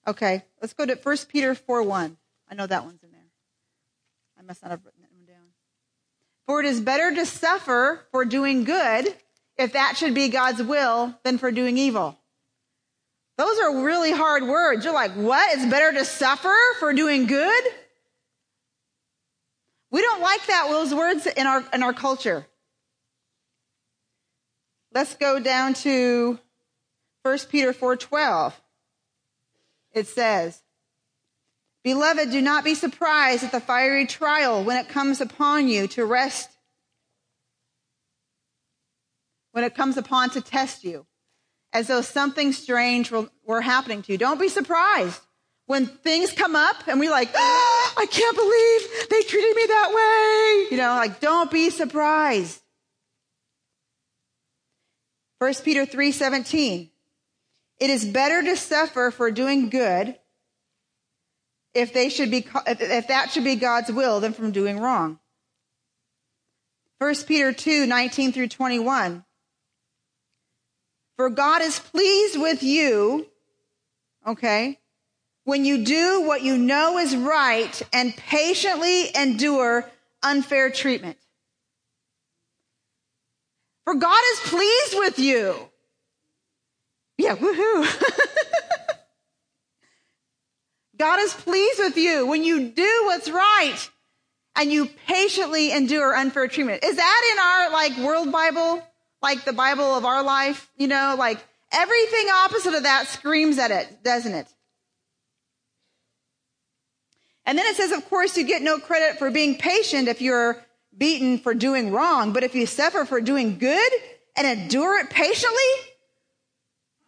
[0.08, 2.18] Okay, let's go to 1 Peter 4, 1.
[2.50, 3.20] I know that one's in there.
[4.40, 5.50] I must not have written that one down.
[6.48, 9.14] For it is better to suffer for doing good,
[9.56, 12.18] if that should be God's will, than for doing evil.
[13.38, 14.84] Those are really hard words.
[14.84, 15.56] You're like, what?
[15.56, 17.64] It's better to suffer for doing good?
[19.92, 22.48] We don't like that, those words in our, in our culture.
[24.94, 26.40] Let's go down to
[27.24, 28.54] 1 Peter 4.12.
[29.94, 30.62] It says,
[31.84, 36.06] Beloved, do not be surprised at the fiery trial when it comes upon you to
[36.06, 36.50] rest,
[39.52, 41.06] when it comes upon to test you
[41.72, 43.12] as though something strange
[43.46, 44.18] were happening to you.
[44.18, 45.22] Don't be surprised
[45.68, 49.94] when things come up and we like, oh, I can't believe they treated me that
[49.94, 50.76] way.
[50.76, 52.62] You know, like don't be surprised.
[55.40, 56.90] 1 Peter 3:17
[57.80, 60.18] It is better to suffer for doing good
[61.74, 65.20] if they should be if that should be God's will than from doing wrong.
[67.00, 69.24] 1 Peter 2, 19 through 21.
[71.16, 73.28] For God is pleased with you,
[74.28, 74.80] okay,
[75.46, 79.90] when you do what you know is right and patiently endure
[80.22, 81.18] unfair treatment.
[83.90, 85.56] For God is pleased with you.
[87.18, 87.88] Yeah, woohoo.
[91.00, 93.90] God is pleased with you when you do what's right
[94.56, 96.84] and you patiently endure unfair treatment.
[96.84, 98.84] Is that in our like world Bible?
[99.24, 103.72] like the Bible of our life, you know, like everything opposite of that screams at
[103.72, 104.48] it, doesn't it?
[107.44, 110.64] And then it says, of course, you get no credit for being patient if you're
[111.00, 113.92] beaten for doing wrong, but if you suffer for doing good
[114.36, 115.58] and endure it patiently,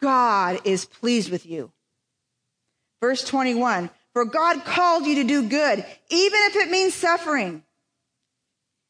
[0.01, 1.71] God is pleased with you.
[3.01, 7.63] Verse 21, for God called you to do good, even if it means suffering.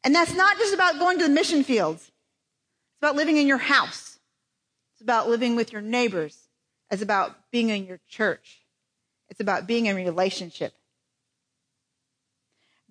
[0.03, 2.01] And that's not just about going to the mission fields.
[2.03, 4.19] It's about living in your house.
[4.93, 6.37] It's about living with your neighbors.
[6.89, 8.59] It's about being in your church.
[9.29, 10.73] It's about being in relationship.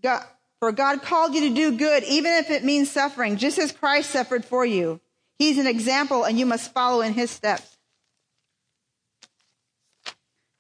[0.03, 0.25] God,
[0.61, 4.11] for God called you to do good, even if it means suffering, just as Christ
[4.11, 5.01] suffered for you.
[5.39, 7.79] He's an example, and you must follow in his steps.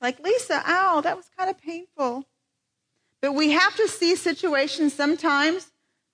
[0.00, 2.24] Like, Lisa, ow, that was kind of painful.
[3.20, 5.70] But we have to see situations sometimes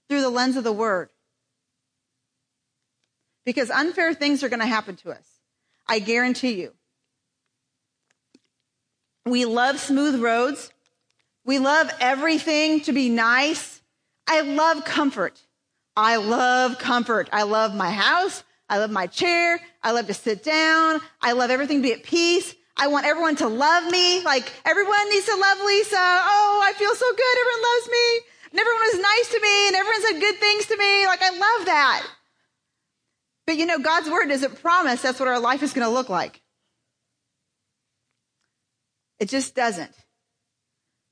[0.08, 1.08] through the lens of the word
[3.44, 5.40] because unfair things are going to happen to us.
[5.88, 6.72] I guarantee you.
[9.24, 10.70] We love smooth roads.
[11.44, 13.75] We love everything to be nice.
[14.26, 15.40] I love comfort.
[15.96, 17.28] I love comfort.
[17.32, 18.44] I love my house.
[18.68, 19.60] I love my chair.
[19.82, 21.00] I love to sit down.
[21.22, 22.54] I love everything to be at peace.
[22.76, 24.22] I want everyone to love me.
[24.22, 25.96] Like everyone needs to love Lisa.
[25.96, 27.38] Oh, I feel so good.
[27.40, 28.20] Everyone loves me.
[28.50, 31.06] And everyone is nice to me and everyone said good things to me.
[31.06, 32.06] Like I love that.
[33.46, 36.08] But you know, God's word doesn't promise that's what our life is going to look
[36.08, 36.42] like.
[39.18, 39.92] It just doesn't.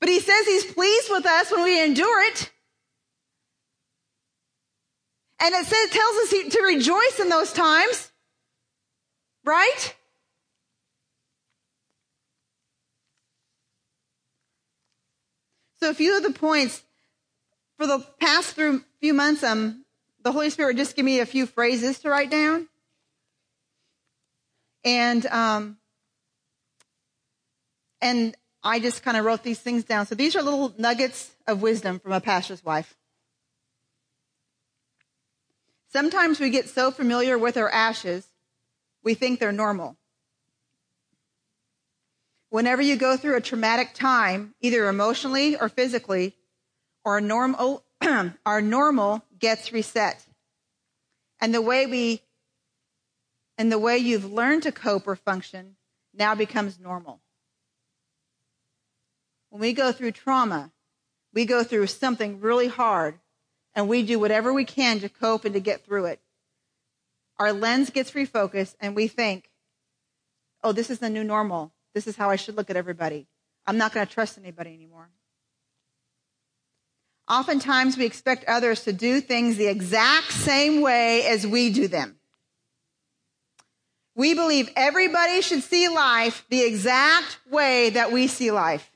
[0.01, 2.51] But he says he's pleased with us when we endure it.
[5.41, 8.11] And it says, tells us to rejoice in those times.
[9.45, 9.95] Right?
[15.81, 16.83] So a few of the points
[17.77, 19.85] for the past few months, um,
[20.23, 22.69] the Holy Spirit just gave me a few phrases to write down.
[24.83, 25.77] And um,
[28.01, 30.07] and I just kind of wrote these things down.
[30.07, 32.97] So these are little nuggets of wisdom from a pastor's wife.
[35.95, 38.27] Sometimes we get so familiar with our ashes,
[39.05, 39.97] we think they're normal.
[42.51, 46.35] Whenever you go through a traumatic time, either emotionally or physically,
[47.05, 47.85] our normal,
[48.47, 50.25] our normal gets reset.
[51.41, 52.23] And the way we
[53.57, 55.77] and the way you've learned to cope or function
[56.13, 57.21] now becomes normal.
[59.55, 60.73] when we go through trauma,
[61.33, 63.21] we go through something really hard,
[63.75, 66.21] and we do whatever we can to cope and to get through it.
[67.39, 69.51] Our lens gets refocused, and we think,
[70.63, 71.73] oh, this is the new normal.
[71.95, 73.27] This is how I should look at everybody.
[73.67, 75.11] I'm not going to trust anybody anymore.
[77.29, 82.17] Oftentimes, we expect others to do things the exact same way as we do them.
[84.15, 88.91] We believe everybody should see life the exact way that we see life.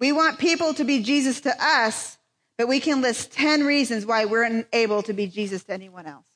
[0.00, 2.17] We want people to be Jesus to us,
[2.58, 6.26] but we can list 10 reasons why we're unable to be Jesus to anyone else.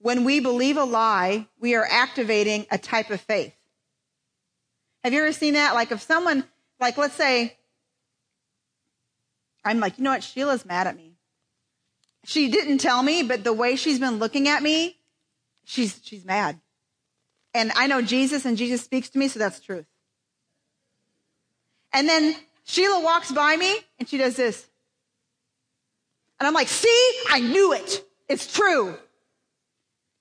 [0.00, 3.54] When we believe a lie, we are activating a type of faith.
[5.04, 5.74] Have you ever seen that?
[5.74, 6.44] Like if someone,
[6.80, 7.56] like let's say,
[9.62, 10.24] I'm like, you know what?
[10.24, 11.12] Sheila's mad at me.
[12.24, 14.96] She didn't tell me, but the way she's been looking at me,
[15.64, 16.58] she's, she's mad.
[17.52, 19.86] And I know Jesus and Jesus speaks to me, so that's truth.
[21.92, 24.66] And then Sheila walks by me and she does this.
[26.38, 28.04] And I'm like, see, I knew it.
[28.28, 28.96] It's true.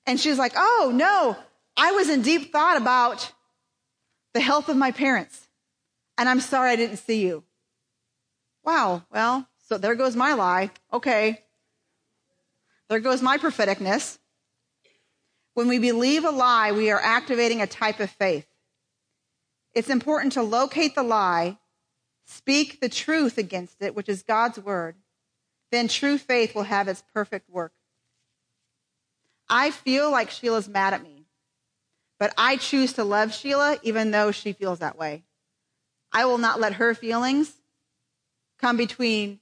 [0.06, 1.36] And she's like, oh no,
[1.76, 3.32] I was in deep thought about
[4.34, 5.48] the health of my parents.
[6.18, 7.44] And I'm sorry I didn't see you.
[8.64, 9.04] Wow.
[9.12, 10.72] Well, so there goes my lie.
[10.92, 11.44] Okay.
[12.90, 14.18] There goes my propheticness.
[15.54, 18.48] When we believe a lie, we are activating a type of faith.
[19.78, 21.60] It's important to locate the lie,
[22.26, 24.96] speak the truth against it, which is God's word.
[25.72, 27.74] Then true faith will have its perfect work.
[29.48, 31.28] I feel like Sheila's mad at me,
[32.18, 35.26] but I choose to love Sheila even though she feels that way.
[36.12, 37.54] I will not let her feelings
[38.58, 39.40] come between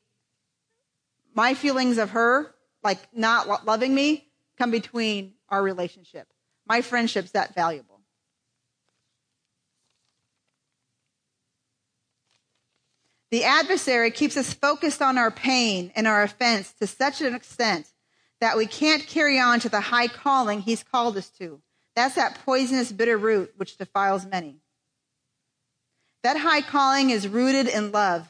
[1.34, 6.28] my feelings of her, like not loving me, come between our relationship.
[6.68, 7.95] My friendship's that valuable.
[13.36, 17.86] The adversary keeps us focused on our pain and our offense to such an extent
[18.40, 21.60] that we can't carry on to the high calling he's called us to.
[21.98, 24.62] That's that poisonous bitter root which defiles many.
[26.24, 28.26] That high calling is rooted in love.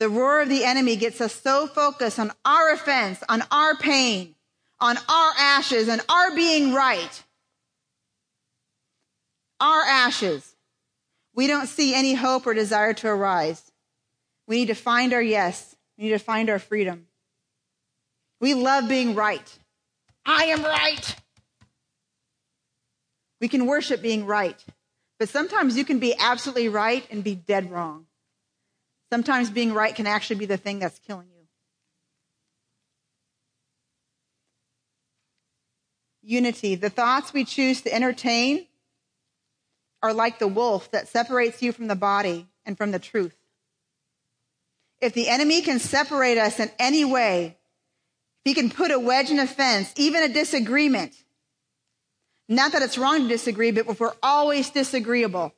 [0.00, 4.34] The roar of the enemy gets us so focused on our offense, on our pain,
[4.80, 7.22] on our ashes, and our being right.
[9.60, 10.56] Our ashes.
[11.40, 13.72] We don't see any hope or desire to arise.
[14.46, 15.74] We need to find our yes.
[15.96, 17.06] We need to find our freedom.
[18.42, 19.58] We love being right.
[20.26, 21.16] I am right.
[23.40, 24.62] We can worship being right.
[25.18, 28.04] But sometimes you can be absolutely right and be dead wrong.
[29.10, 31.46] Sometimes being right can actually be the thing that's killing you.
[36.20, 36.74] Unity.
[36.74, 38.66] The thoughts we choose to entertain
[40.02, 43.36] are like the wolf that separates you from the body and from the truth.
[45.00, 47.56] If the enemy can separate us in any way,
[48.44, 51.14] if he can put a wedge in a fence, even a disagreement.
[52.48, 55.54] Not that it's wrong to disagree, but if we're always disagreeable,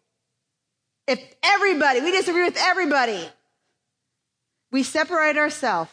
[1.07, 3.29] if everybody, we disagree with everybody,
[4.71, 5.91] we separate ourselves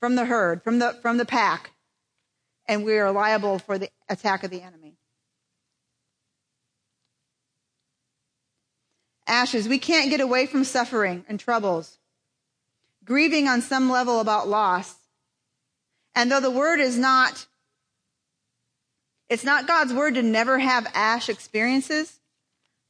[0.00, 1.70] from the herd, from the, from the pack,
[2.66, 4.96] and we are liable for the attack of the enemy.
[9.26, 11.98] Ashes, we can't get away from suffering and troubles.
[13.04, 14.96] Grieving on some level about loss
[16.16, 17.46] and though the word is not,
[19.28, 22.18] it's not God's word to never have ash experiences,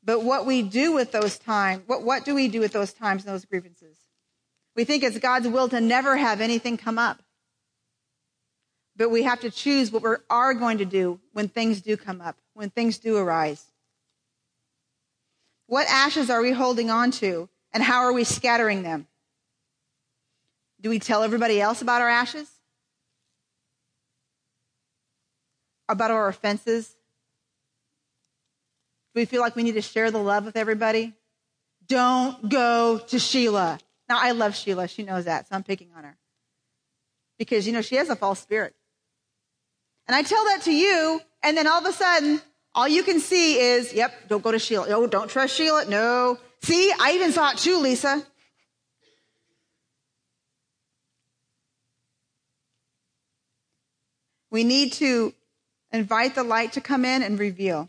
[0.02, 3.24] but what we do with those times, what, what do we do with those times
[3.24, 3.96] and those grievances?
[4.76, 7.20] We think it's God's will to never have anything come up.
[8.94, 12.20] But we have to choose what we are going to do when things do come
[12.20, 13.64] up, when things do arise.
[15.66, 19.06] What ashes are we holding on to, and how are we scattering them?
[20.80, 22.48] Do we tell everybody else about our ashes?
[25.88, 26.88] about our offenses?
[29.14, 31.14] Do we feel like we need to share the love with everybody?
[31.86, 33.78] Don't go to Sheila.
[34.08, 34.88] Now, I love Sheila.
[34.88, 36.16] She knows that, so I'm picking on her.
[37.38, 38.74] Because, you know, she has a false spirit.
[40.06, 42.40] And I tell that to you, and then all of a sudden,
[42.76, 44.86] all you can see is, yep, don't go to Sheila.
[44.90, 45.86] Oh, don't trust Sheila.
[45.86, 46.38] No.
[46.62, 48.24] See, I even saw it too, Lisa.
[54.50, 55.34] We need to
[55.92, 57.88] Invite the light to come in and reveal.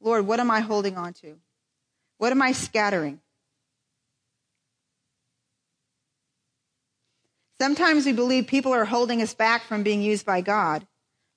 [0.00, 1.36] Lord, what am I holding on to?
[2.18, 3.20] What am I scattering?
[7.60, 10.86] Sometimes we believe people are holding us back from being used by God,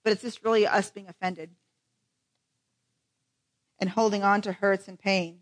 [0.03, 1.49] but it's just really us being offended.
[3.84, 5.40] And holding on to hurts and pain.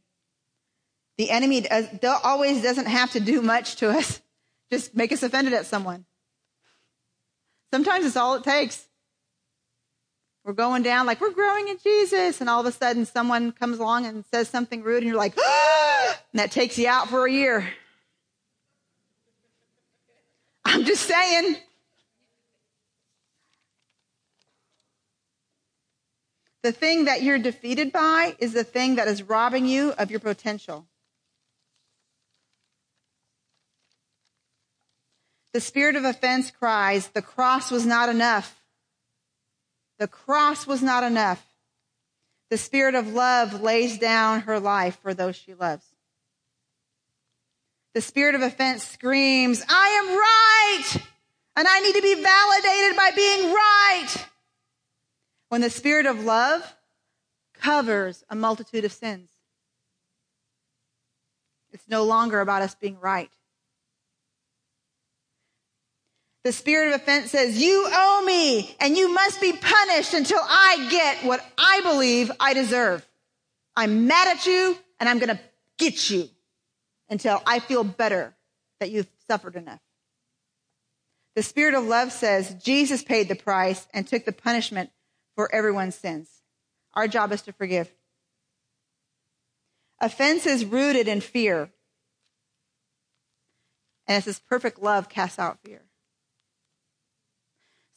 [1.19, 1.87] The enemy does,
[2.23, 4.19] always doesn't have to do much to us,
[4.71, 6.05] just make us offended at someone.
[7.71, 8.87] Sometimes it's all it takes.
[10.43, 13.77] We're going down like we're growing in Jesus, and all of a sudden someone comes
[13.77, 16.19] along and says something rude, and you're like, ah!
[16.33, 17.67] and that takes you out for a year.
[20.65, 21.57] I'm just saying.
[26.63, 30.19] The thing that you're defeated by is the thing that is robbing you of your
[30.19, 30.85] potential.
[35.53, 38.61] The spirit of offense cries, the cross was not enough.
[39.97, 41.45] The cross was not enough.
[42.49, 45.85] The spirit of love lays down her life for those she loves.
[47.93, 51.05] The spirit of offense screams, I am right,
[51.57, 54.30] and I need to be validated by being right.
[55.51, 56.63] When the spirit of love
[57.55, 59.27] covers a multitude of sins,
[61.73, 63.29] it's no longer about us being right.
[66.45, 70.87] The spirit of offense says, You owe me, and you must be punished until I
[70.89, 73.05] get what I believe I deserve.
[73.75, 75.39] I'm mad at you, and I'm going to
[75.77, 76.29] get you
[77.09, 78.33] until I feel better
[78.79, 79.81] that you've suffered enough.
[81.35, 84.91] The spirit of love says, Jesus paid the price and took the punishment
[85.35, 86.29] for everyone's sins.
[86.93, 87.91] Our job is to forgive.
[89.99, 91.69] Offense is rooted in fear.
[94.07, 95.83] And it says, perfect love casts out fear.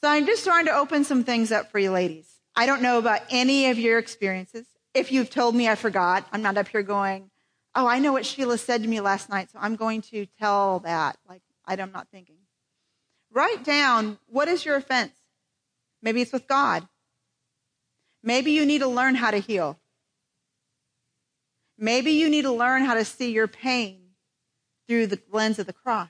[0.03, 2.29] So I'm just trying to open some things up for you ladies.
[2.55, 4.67] I don't know about any of your experiences.
[4.93, 7.31] If you've told me I forgot, I'm not up here going,
[7.75, 10.81] oh, I know what Sheila said to me last night, so I'm going to tell
[10.81, 11.17] that.
[11.29, 12.37] Like, I'm not thinking.
[13.33, 15.15] Write down what is your offense.
[16.03, 16.87] Maybe it's with God.
[18.25, 19.79] Maybe you need to learn how to heal.
[21.77, 24.01] Maybe you need to learn how to see your pain
[24.89, 26.09] through the lens of the cross.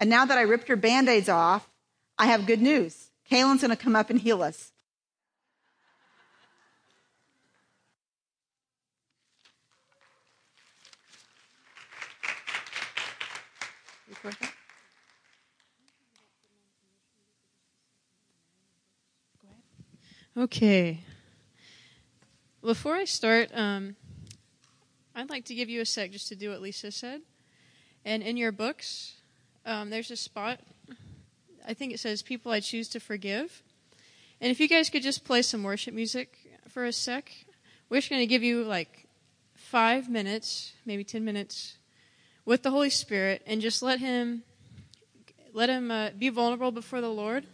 [0.00, 1.70] And now that I ripped your band aids off,
[2.18, 3.10] I have good news.
[3.30, 4.72] Kalyn's going to come up and heal us.
[20.36, 21.00] Okay.
[22.62, 23.96] Before I start, um,
[25.14, 27.22] I'd like to give you a sec just to do what Lisa said.
[28.04, 29.14] And in your books,
[29.64, 30.60] um, there's a spot
[31.68, 33.62] I think it says people I choose to forgive.
[34.40, 37.32] And if you guys could just play some worship music for a sec,
[37.88, 39.08] we're just going to give you like
[39.54, 41.78] five minutes, maybe 10 minutes
[42.44, 44.44] with the Holy Spirit and just let Him,
[45.52, 47.46] let Him uh, be vulnerable before the Lord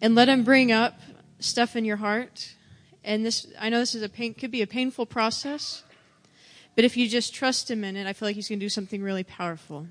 [0.00, 0.98] and let Him bring up
[1.38, 2.54] stuff in your heart.
[3.02, 5.82] And this, I know this is a pain, could be a painful process,
[6.74, 8.70] but if you just trust Him in it, I feel like He's going to do
[8.70, 9.86] something really powerful.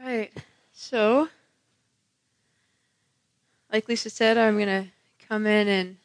[0.00, 0.32] All right,
[0.72, 1.28] So,
[3.72, 4.88] like Lisa said, I'm going to
[5.28, 5.96] come in and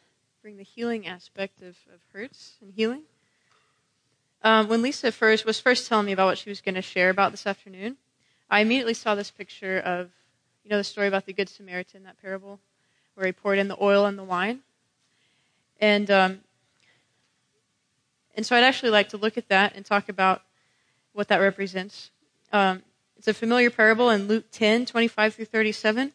[0.41, 3.02] bring the healing aspect of, of hurts and healing.
[4.41, 7.10] Um, when Lisa first was first telling me about what she was going to share
[7.10, 7.97] about this afternoon,
[8.50, 10.12] I immediately saw this picture of,
[10.70, 12.59] you know, the story about the Good Samaritan, that parable,
[13.15, 14.59] where he poured in the oil and the wine.
[15.82, 16.41] And um,
[18.36, 20.43] and so I'd actually like to look at that and talk about
[21.13, 22.11] what that represents.
[22.53, 22.84] Um,
[23.17, 26.13] it's a familiar parable in Luke 10, 25 through 37.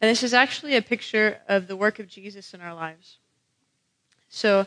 [0.00, 3.18] And this is actually a picture of the work of Jesus in our lives.
[4.30, 4.66] So,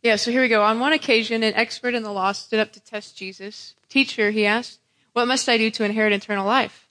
[0.00, 0.62] yeah, so here we go.
[0.62, 3.74] On one occasion, an expert in the law stood up to test Jesus.
[3.88, 4.78] Teacher, he asked,
[5.14, 6.88] What must I do to inherit eternal life?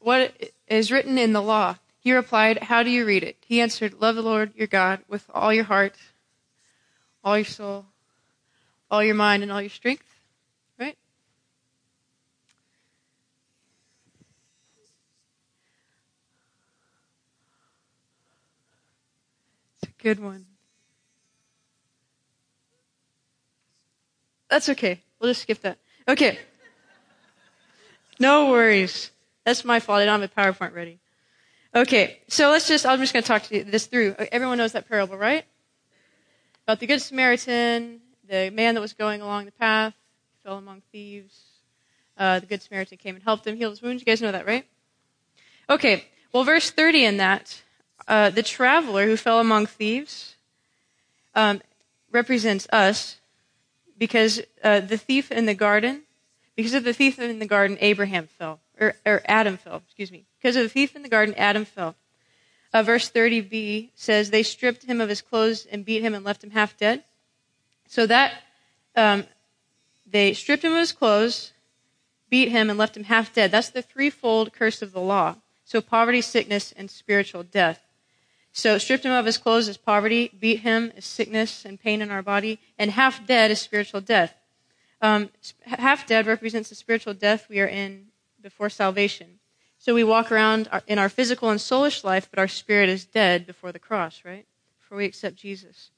[0.00, 1.76] What is written in the law?
[2.00, 3.36] He replied, How do you read it?
[3.46, 5.94] He answered, Love the Lord your God with all your heart,
[7.24, 7.86] all your soul,
[8.90, 10.04] all your mind, and all your strength
[10.78, 10.96] Right?
[19.82, 20.46] It's a Good one.
[24.50, 25.02] That's okay.
[25.20, 25.78] We'll just skip that.
[26.08, 26.38] Okay.
[28.18, 29.10] No worries.
[29.44, 30.00] That's my fault.
[30.00, 30.98] I don't have a PowerPoint ready.
[31.74, 34.14] Okay, so let's just, I'm just going to talk to you this through.
[34.32, 35.44] Everyone knows that parable, right?
[36.64, 39.94] About the Good Samaritan, the man that was going along the path,
[40.42, 41.40] fell among thieves.
[42.16, 44.02] Uh, the Good Samaritan came and helped him, heal his wounds.
[44.02, 44.66] You guys know that, right?
[45.70, 47.62] Okay, well, verse 30 in that
[48.08, 50.36] uh, the traveler who fell among thieves
[51.34, 51.60] um,
[52.10, 53.20] represents us
[53.98, 56.02] because uh, the thief in the garden,
[56.58, 60.24] because of the thief in the garden, Abraham fell, or, or Adam fell, excuse me.
[60.42, 61.94] Because of the thief in the garden, Adam fell.
[62.72, 66.42] Uh, verse 30b says, They stripped him of his clothes and beat him and left
[66.42, 67.04] him half dead.
[67.86, 68.42] So that,
[68.96, 69.26] um,
[70.04, 71.52] they stripped him of his clothes,
[72.28, 73.52] beat him, and left him half dead.
[73.52, 75.36] That's the threefold curse of the law.
[75.64, 77.82] So poverty, sickness, and spiritual death.
[78.50, 82.10] So stripped him of his clothes is poverty, beat him is sickness and pain in
[82.10, 84.34] our body, and half dead is spiritual death.
[85.00, 85.30] Um,
[85.62, 88.06] half dead represents the spiritual death we are in
[88.40, 89.38] before salvation.
[89.78, 93.46] So we walk around in our physical and soulish life, but our spirit is dead
[93.46, 94.46] before the cross, right?
[94.80, 95.90] Before we accept Jesus.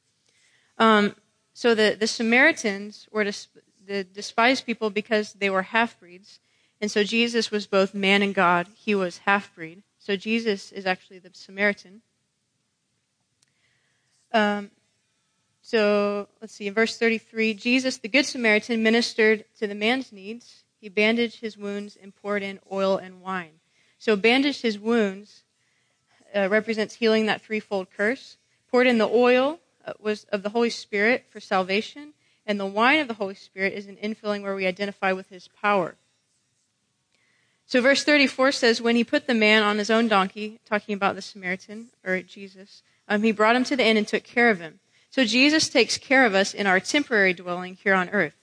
[0.76, 1.14] Um,
[1.54, 3.48] so the, the Samaritans were dis-
[3.86, 6.40] the despised people because they were half breeds.
[6.80, 8.68] And so Jesus was both man and God.
[8.74, 9.82] He was half breed.
[9.98, 12.02] So Jesus is actually the Samaritan.
[14.32, 14.70] Um,
[15.70, 20.64] so let's see, in verse 33, Jesus, the Good Samaritan, ministered to the man's needs.
[20.80, 23.60] He bandaged his wounds and poured in oil and wine.
[23.96, 25.44] So, bandaged his wounds
[26.34, 28.36] uh, represents healing that threefold curse.
[28.68, 32.14] Poured in the oil uh, was of the Holy Spirit for salvation,
[32.44, 35.46] and the wine of the Holy Spirit is an infilling where we identify with his
[35.46, 35.94] power.
[37.64, 41.14] So, verse 34 says, When he put the man on his own donkey, talking about
[41.14, 44.58] the Samaritan, or Jesus, um, he brought him to the inn and took care of
[44.58, 44.80] him.
[45.10, 48.36] So, Jesus takes care of us in our temporary dwelling here on earth.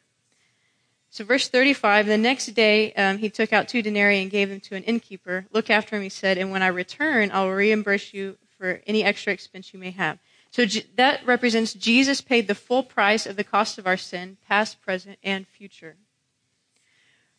[1.10, 4.60] So, verse 35 the next day um, he took out two denarii and gave them
[4.62, 5.46] to an innkeeper.
[5.54, 9.32] Look after him, he said, and when I return, I'll reimburse you for any extra
[9.32, 10.20] expense you may have.
[10.52, 10.66] So,
[10.96, 15.20] that represents Jesus paid the full price of the cost of our sin, past, present,
[15.24, 15.96] and future.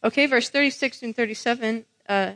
[0.02, 2.32] Okay, verse 36 and 37 uh,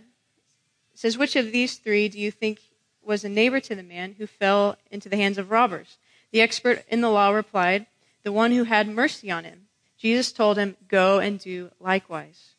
[0.95, 2.61] says, Which of these three do you think
[3.03, 5.97] was a neighbor to the man who fell into the hands of robbers?
[6.33, 7.87] The expert in the law replied,
[8.25, 9.69] The one who had mercy on him.
[9.99, 12.55] Jesus told him, Go and do likewise.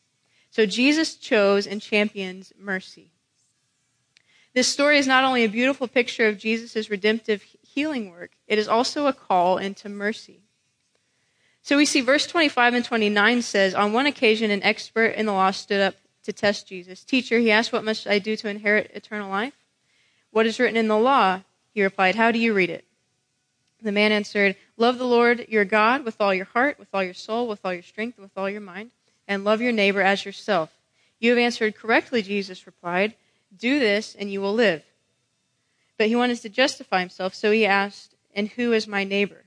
[0.50, 3.10] So Jesus chose and champions mercy.
[4.54, 8.68] This story is not only a beautiful picture of Jesus' redemptive healing work, it is
[8.68, 10.42] also a call into mercy.
[11.60, 15.32] So we see verse 25 and 29 says, On one occasion, an expert in the
[15.32, 17.02] law stood up to test Jesus.
[17.02, 19.54] Teacher, he asked, What must I do to inherit eternal life?
[20.30, 21.40] What is written in the law?
[21.72, 22.84] He replied, How do you read it?
[23.84, 27.12] The man answered, Love the Lord your God with all your heart, with all your
[27.12, 28.92] soul, with all your strength, with all your mind,
[29.28, 30.72] and love your neighbor as yourself.
[31.20, 33.14] You have answered correctly, Jesus replied.
[33.54, 34.82] Do this, and you will live.
[35.98, 39.44] But he wanted to justify himself, so he asked, And who is my neighbor?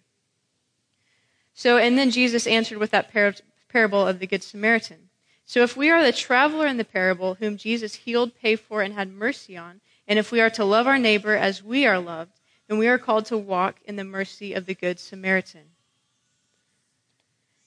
[1.55, 3.33] So, and then Jesus answered with that par-
[3.69, 5.09] parable of the Good Samaritan.
[5.47, 8.93] So, if we are the traveler in the parable whom Jesus healed, paid for, and
[8.93, 12.36] had mercy on, and if we are to love our neighbor as we are loved,
[12.69, 15.71] and we are called to walk in the mercy of the Good Samaritan.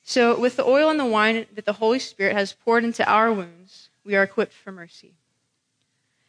[0.03, 3.33] So, with the oil and the wine that the Holy Spirit has poured into our
[3.33, 5.15] wounds, we are equipped for mercy.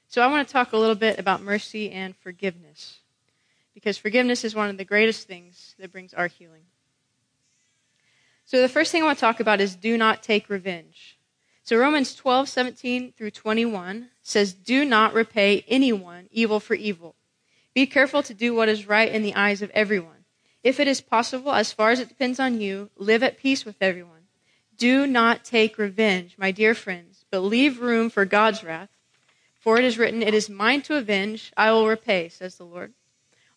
[0.07, 2.99] So, I want to talk a little bit about mercy and forgiveness,
[3.73, 6.63] because forgiveness is one of the greatest things that brings our healing.
[8.45, 11.17] So, the first thing I want to talk about is do not take revenge.
[11.63, 17.15] So, Romans 12, 17 through 21 says, Do not repay anyone evil for evil
[17.73, 20.25] be careful to do what is right in the eyes of everyone.
[20.63, 23.77] If it is possible, as far as it depends on you, live at peace with
[23.81, 24.27] everyone.
[24.77, 28.89] Do not take revenge, my dear friends, but leave room for God's wrath.
[29.59, 32.93] For it is written, It is mine to avenge, I will repay, says the Lord.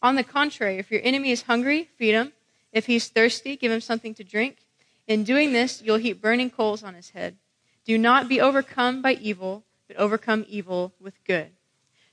[0.03, 2.33] On the contrary, if your enemy is hungry, feed him.
[2.73, 4.59] If he's thirsty, give him something to drink.
[5.07, 7.37] In doing this, you'll heap burning coals on his head.
[7.85, 11.53] Do not be overcome by evil, but overcome evil with good.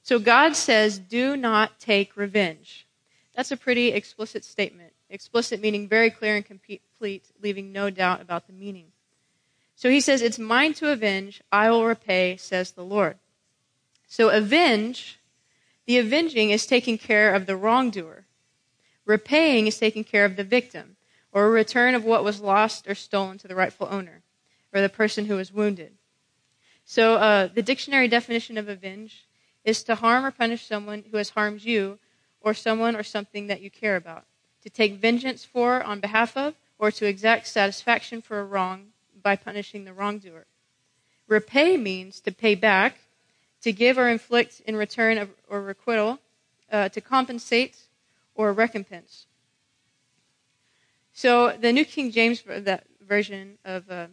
[0.04, 2.88] So God says, do not take revenge.
[3.36, 4.93] That's a pretty explicit statement.
[5.10, 6.82] Explicit meaning very clear and complete,
[7.41, 8.88] leaving no doubt about the meaning.
[9.76, 13.18] So he says, It's mine to avenge, I will repay, says the Lord.
[14.08, 15.20] So avenge,
[15.86, 18.26] the avenging is taking care of the wrongdoer.
[19.06, 20.97] Repaying is taking care of the victim,
[21.32, 24.22] or a return of what was lost or stolen to the rightful owner,
[24.74, 25.93] or the person who was wounded.
[26.86, 29.26] So uh, the dictionary definition of avenge
[29.64, 31.99] is to harm or punish someone who has harmed you
[32.41, 34.26] or someone or something that you care about,
[34.64, 38.88] to take vengeance for on behalf of, or to exact satisfaction for a wrong
[39.22, 40.45] by punishing the wrongdoer.
[41.28, 42.97] Repay means to pay back,
[43.62, 46.20] to give or inflict in return of, or requital,
[46.72, 47.78] uh, to compensate
[48.34, 49.28] or recompense.
[51.14, 54.07] So the New King James that version of uh,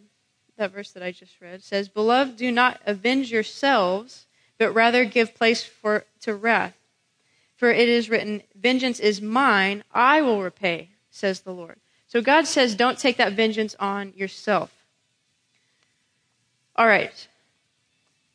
[0.58, 4.26] that verse that I just read says, "Beloved, do not avenge yourselves."
[4.58, 6.76] But rather give place for, to wrath.
[7.56, 11.76] For it is written, Vengeance is mine, I will repay, says the Lord.
[12.06, 14.72] So God says, don't take that vengeance on yourself.
[16.74, 17.28] All right.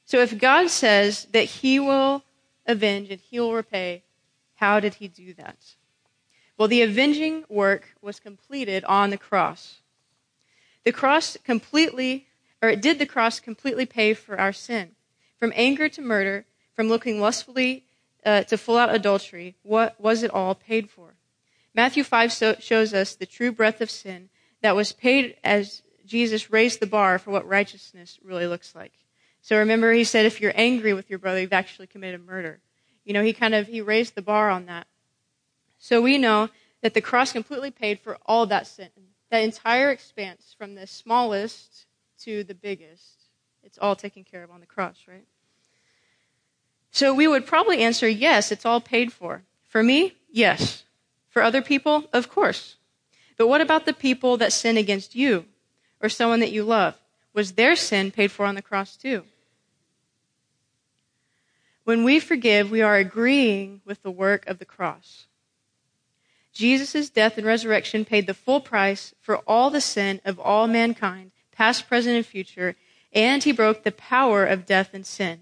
[0.05, 2.23] So if God says that he will
[2.67, 4.03] avenge and he will repay,
[4.55, 5.57] how did he do that?
[6.57, 9.79] Well, the avenging work was completed on the cross.
[10.83, 12.27] The cross completely,
[12.61, 14.91] or it did the cross completely pay for our sin.
[15.43, 17.83] From anger to murder, from looking lustfully
[18.25, 21.15] uh, to full out adultery, what was it all paid for?
[21.75, 24.29] Matthew 5 so, shows us the true breadth of sin
[24.61, 28.93] that was paid as Jesus raised the bar for what righteousness really looks like.
[29.41, 32.61] So remember, he said, if you're angry with your brother, you've actually committed murder.
[33.03, 34.87] You know, he kind of, he raised the bar on that.
[35.77, 38.91] So we know that the cross completely paid for all that sin.
[39.29, 41.87] That entire expanse from the smallest
[42.19, 43.23] to the biggest,
[43.61, 45.25] it's all taken care of on the cross, right?
[46.93, 49.41] So we would probably answer, yes, it's all paid for.
[49.67, 50.83] For me, yes.
[51.27, 52.75] For other people, of course.
[53.35, 55.45] But what about the people that sin against you
[55.99, 56.95] or someone that you love?
[57.33, 59.23] Was their sin paid for on the cross too?
[61.83, 65.25] When we forgive, we are agreeing with the work of the cross.
[66.53, 71.31] Jesus' death and resurrection paid the full price for all the sin of all mankind,
[71.51, 72.75] past, present, and future,
[73.11, 75.41] and he broke the power of death and sin.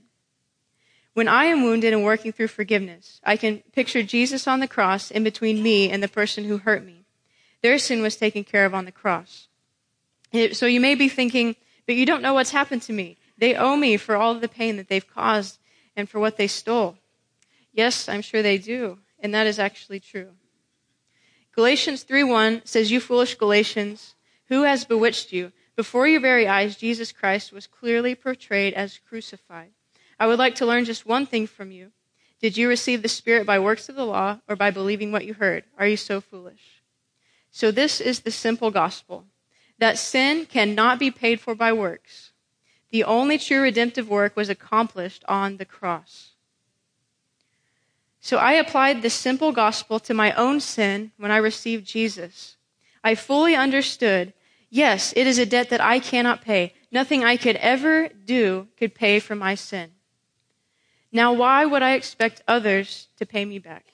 [1.13, 5.11] When I am wounded and working through forgiveness, I can picture Jesus on the cross
[5.11, 7.05] in between me and the person who hurt me.
[7.61, 9.47] Their sin was taken care of on the cross.
[10.53, 13.17] So you may be thinking, but you don't know what's happened to me.
[13.37, 15.59] They owe me for all the pain that they've caused
[15.95, 16.97] and for what they stole.
[17.73, 20.35] Yes, I'm sure they do, and that is actually true.
[21.53, 25.51] Galatians 3:1 says, "You foolish Galatians, who has bewitched you?
[25.75, 29.73] Before your very eyes Jesus Christ was clearly portrayed as crucified."
[30.21, 31.93] I would like to learn just one thing from you.
[32.39, 35.33] Did you receive the Spirit by works of the law or by believing what you
[35.33, 35.63] heard?
[35.79, 36.83] Are you so foolish?
[37.49, 39.25] So, this is the simple gospel
[39.79, 42.33] that sin cannot be paid for by works.
[42.91, 46.33] The only true redemptive work was accomplished on the cross.
[48.19, 52.57] So, I applied this simple gospel to my own sin when I received Jesus.
[53.03, 54.33] I fully understood
[54.69, 56.75] yes, it is a debt that I cannot pay.
[56.91, 59.93] Nothing I could ever do could pay for my sin.
[61.11, 63.85] Now, why would I expect others to pay me back?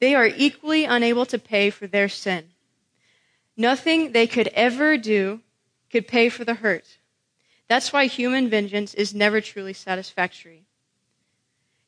[0.00, 2.50] They are equally unable to pay for their sin.
[3.56, 5.40] Nothing they could ever do
[5.90, 6.98] could pay for the hurt.
[7.68, 10.64] That's why human vengeance is never truly satisfactory.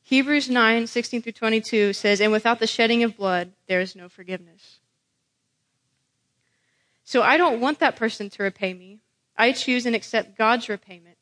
[0.03, 4.07] Hebrews 9, 16 through 22 says, And without the shedding of blood, there is no
[4.07, 4.79] forgiveness.
[7.03, 8.99] So I don't want that person to repay me.
[9.37, 11.16] I choose and accept God's repayment.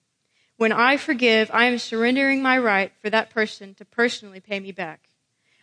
[0.57, 4.71] When I forgive, I am surrendering my right for that person to personally pay me
[4.71, 5.09] back.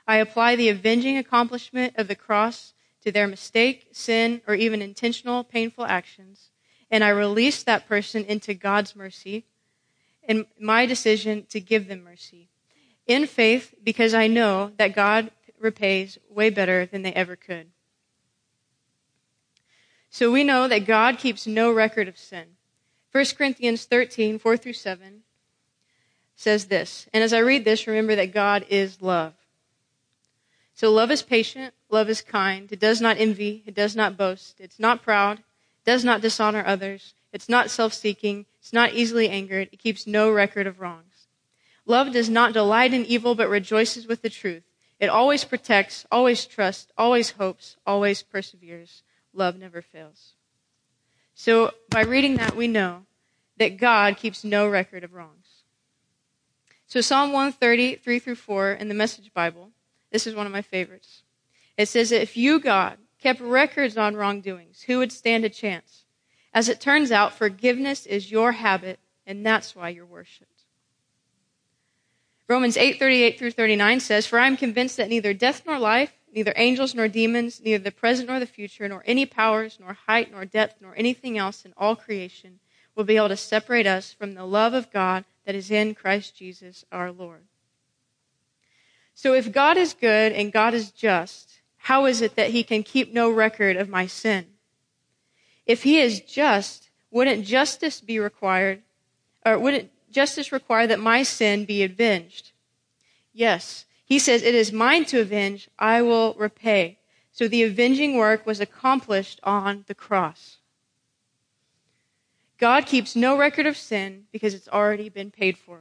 [0.07, 5.45] I apply the avenging accomplishment of the cross to their mistake, sin, or even intentional
[5.45, 6.51] painful actions,
[6.91, 9.47] and I release that person into God's mercy
[10.29, 12.49] and my decision to give them mercy.
[13.07, 17.69] In faith, because I know that God repays way better than they ever could.
[20.11, 22.57] So we know that God keeps no record of sin.
[23.13, 25.23] 1 Corinthians 13, 4 through 7
[26.35, 27.07] says this.
[27.13, 29.35] And as I read this, remember that God is love.
[30.75, 34.59] So love is patient, love is kind, it does not envy, it does not boast,
[34.59, 39.29] it's not proud, it does not dishonor others, it's not self seeking, it's not easily
[39.29, 41.29] angered, it keeps no record of wrongs.
[41.85, 44.63] Love does not delight in evil, but rejoices with the truth.
[44.99, 49.03] It always protects, always trusts, always hopes, always perseveres.
[49.35, 50.35] Love never fails.
[51.35, 53.07] So by reading that, we know
[53.59, 55.65] that God keeps no record of wrongs.
[56.87, 59.71] So Psalm 130, 3 through 4 in the Message Bible,
[60.11, 61.23] this is one of my favorites.
[61.79, 66.05] It says that if you, God, kept records on wrongdoings, who would stand a chance?
[66.53, 70.65] As it turns out, forgiveness is your habit, and that's why you're worshipped.
[72.49, 76.13] Romans 8, 38 through 39 says, For I am convinced that neither death nor life,
[76.33, 80.33] neither angels nor demons, neither the present nor the future, nor any powers, nor height,
[80.33, 82.59] nor depth, nor anything else in all creation
[82.95, 86.37] will be able to separate us from the love of God that is in Christ
[86.37, 87.43] Jesus our Lord.
[89.15, 92.83] So if God is good and God is just, how is it that he can
[92.83, 94.47] keep no record of my sin?
[95.67, 98.83] If he is just, wouldn't justice be required,
[99.45, 102.53] or wouldn't justice require that my sin be avenged?
[103.33, 106.99] Yes, he says, It is mine to avenge, I will repay.
[107.33, 110.59] So the avenging work was accomplished on the cross.
[112.59, 115.81] God keeps no record of sin because it's already been paid for.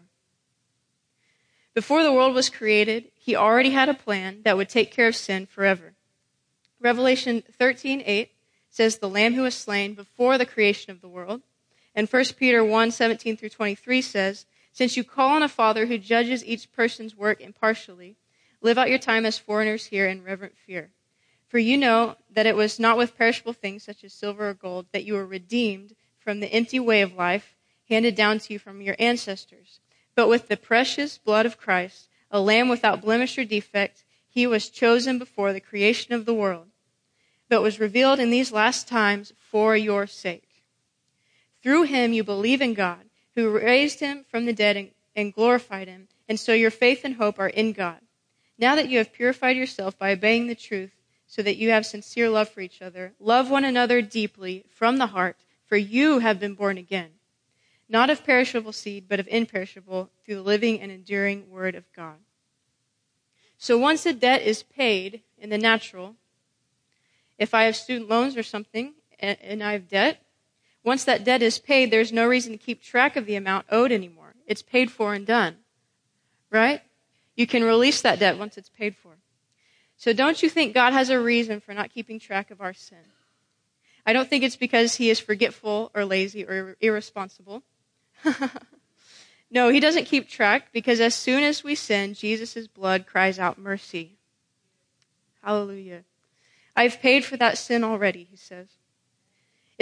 [1.73, 5.15] Before the world was created, he already had a plan that would take care of
[5.15, 5.93] sin forever.
[6.79, 8.29] Revelation 13:8
[8.69, 11.43] says the lamb who was slain before the creation of the world,
[11.93, 16.45] and 1 Peter 1:17 through 23 says since you call on a Father who judges
[16.45, 18.15] each person's work impartially,
[18.61, 20.91] live out your time as foreigners here in reverent fear.
[21.47, 24.85] For you know that it was not with perishable things such as silver or gold
[24.93, 27.55] that you were redeemed from the empty way of life
[27.89, 29.81] handed down to you from your ancestors,
[30.15, 34.05] but with the precious blood of Christ, a lamb without blemish or defect.
[34.29, 36.67] He was chosen before the creation of the world,
[37.49, 40.63] but was revealed in these last times for your sake.
[41.61, 45.87] Through him you believe in God, who raised him from the dead and, and glorified
[45.87, 47.99] him, and so your faith and hope are in God.
[48.57, 50.91] Now that you have purified yourself by obeying the truth,
[51.27, 55.07] so that you have sincere love for each other, love one another deeply from the
[55.07, 57.11] heart, for you have been born again,
[57.87, 62.17] not of perishable seed, but of imperishable, through the living and enduring word of God.
[63.57, 66.15] So once a debt is paid in the natural,
[67.37, 70.21] if I have student loans or something and I have debt,
[70.83, 73.91] once that debt is paid, there's no reason to keep track of the amount owed
[73.91, 74.33] anymore.
[74.47, 75.57] It's paid for and done.
[76.49, 76.81] Right?
[77.35, 79.17] You can release that debt once it's paid for.
[79.95, 82.97] So don't you think God has a reason for not keeping track of our sin?
[84.05, 87.61] I don't think it's because he is forgetful or lazy or irresponsible.
[89.51, 93.59] no, he doesn't keep track because as soon as we sin, Jesus' blood cries out
[93.59, 94.17] mercy.
[95.43, 96.03] Hallelujah.
[96.75, 98.69] I've paid for that sin already, he says.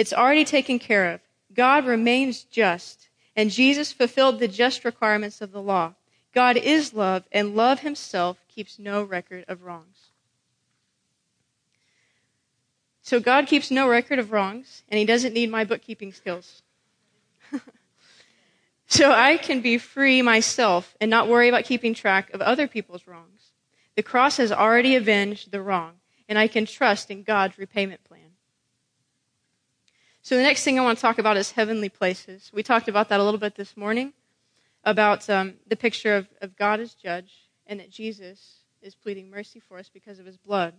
[0.00, 1.20] It's already taken care of.
[1.52, 5.92] God remains just, and Jesus fulfilled the just requirements of the law.
[6.34, 10.08] God is love, and love himself keeps no record of wrongs.
[13.02, 16.62] So God keeps no record of wrongs, and he doesn't need my bookkeeping skills.
[18.86, 23.06] so I can be free myself and not worry about keeping track of other people's
[23.06, 23.50] wrongs.
[23.96, 25.96] The cross has already avenged the wrong,
[26.26, 28.29] and I can trust in God's repayment plan.
[30.22, 32.50] So the next thing I want to talk about is heavenly places.
[32.52, 34.12] We talked about that a little bit this morning,
[34.84, 39.60] about um, the picture of, of God as judge, and that Jesus is pleading mercy
[39.60, 40.74] for us because of his blood.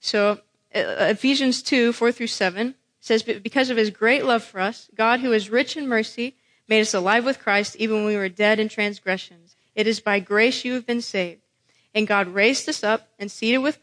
[0.00, 0.40] So
[0.74, 5.20] uh, Ephesians 2, 4 through 7 says, Because of his great love for us, God,
[5.20, 6.36] who is rich in mercy,
[6.68, 9.54] made us alive with Christ even when we were dead in transgressions.
[9.76, 11.42] It is by grace you have been saved.
[11.94, 13.78] And God raised us up and seated with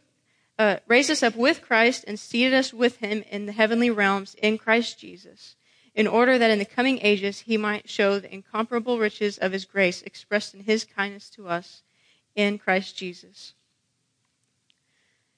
[0.59, 4.35] uh, raised us up with Christ and seated us with him in the heavenly realms
[4.35, 5.55] in Christ Jesus,
[5.95, 9.65] in order that in the coming ages he might show the incomparable riches of his
[9.65, 11.81] grace expressed in his kindness to us
[12.35, 13.53] in Christ Jesus.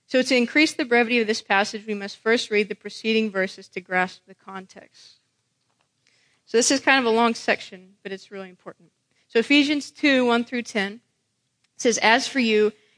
[0.07, 3.67] So, to increase the brevity of this passage, we must first read the preceding verses
[3.69, 5.19] to grasp the context.
[6.45, 8.91] So, this is kind of a long section, but it's really important.
[9.27, 11.01] So, Ephesians 2 1 through 10
[11.75, 12.71] says, As for you,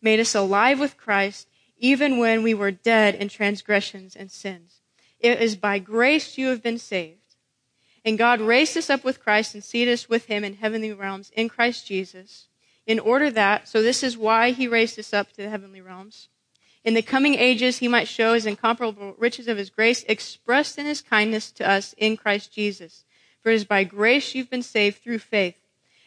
[0.00, 4.80] made us alive with Christ even when we were dead in transgressions and sins.
[5.20, 7.18] It is by grace you have been saved.
[8.04, 11.30] And God raised us up with Christ and seated us with him in heavenly realms
[11.34, 12.46] in Christ Jesus,
[12.86, 16.28] in order that, so this is why he raised us up to the heavenly realms.
[16.84, 20.86] In the coming ages, he might show his incomparable riches of his grace expressed in
[20.86, 23.04] his kindness to us in Christ Jesus.
[23.42, 25.56] For it is by grace you've been saved through faith.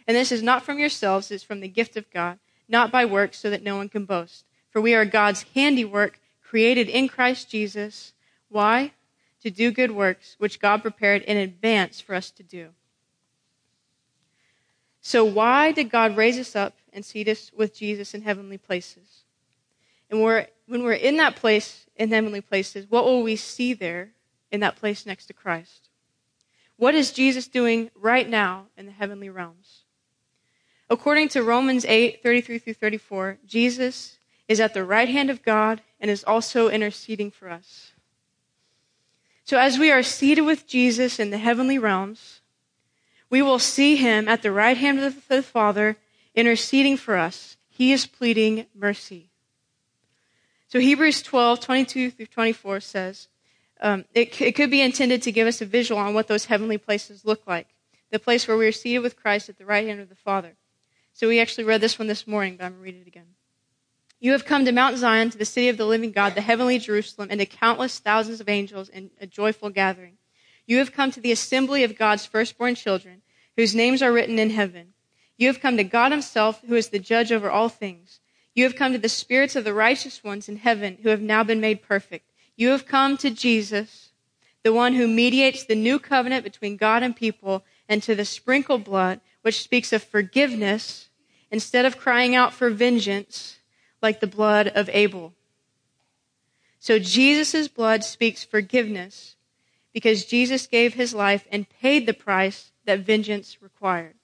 [0.08, 2.40] And this is not from yourselves, it's from the gift of God
[2.72, 4.46] not by works, so that no one can boast.
[4.70, 8.14] For we are God's handiwork, created in Christ Jesus.
[8.50, 8.94] Why?
[9.44, 12.70] To do good works, which God prepared in advance for us to do.
[15.02, 19.24] So, why did God raise us up and seat us with Jesus in heavenly places?
[20.10, 24.12] And we're, when we're in that place, in heavenly places, what will we see there
[24.52, 25.90] in that place next to Christ?
[26.78, 29.84] What is Jesus doing right now in the heavenly realms?
[30.92, 34.18] According to Romans 8 33 through 34, Jesus
[34.50, 37.94] is at the right hand of God and is also interceding for us.
[39.46, 42.42] So, as we are seated with Jesus in the heavenly realms,
[43.30, 45.96] we will see him at the right hand of the Father
[46.36, 47.56] interceding for us.
[47.70, 49.30] He is pleading mercy.
[50.68, 53.30] So, Hebrews 12 22 through 24 says,
[53.80, 56.78] um, it, it could be intended to give us a visual on what those heavenly
[56.78, 57.68] places look like.
[58.10, 60.58] The place where we are seated with Christ at the right hand of the Father.
[61.22, 63.36] So we actually read this one this morning, but I'm going to read it again.
[64.20, 66.80] You have come to Mount Zion, to the city of the living God, the heavenly
[66.80, 70.18] Jerusalem, and to countless thousands of angels in a joyful gathering.
[70.66, 73.22] You have come to the assembly of God's firstborn children,
[73.56, 74.94] whose names are written in heaven.
[75.38, 78.20] You have come to God Himself, who is the judge over all things.
[78.56, 81.44] You have come to the spirits of the righteous ones in heaven, who have now
[81.44, 82.32] been made perfect.
[82.56, 84.10] You have come to Jesus,
[84.64, 88.84] the one who mediates the new covenant between God and people, and to the sprinkled
[88.84, 91.10] blood, which speaks of forgiveness
[91.52, 93.60] instead of crying out for vengeance
[94.02, 95.34] like the blood of Abel.
[96.80, 99.36] So Jesus' blood speaks forgiveness
[99.94, 104.16] because Jesus gave his life and paid the price that vengeance required.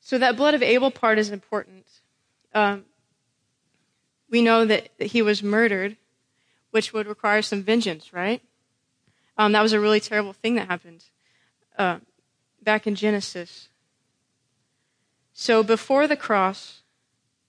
[0.00, 1.86] So that blood of Abel part is important.
[2.54, 2.86] Um,
[4.30, 5.96] we know that, that he was murdered,
[6.70, 8.40] which would require some vengeance, right?
[9.36, 11.04] Um, that was a really terrible thing that happened
[11.76, 11.98] uh,
[12.62, 13.67] back in Genesis.
[15.40, 16.82] So before the cross,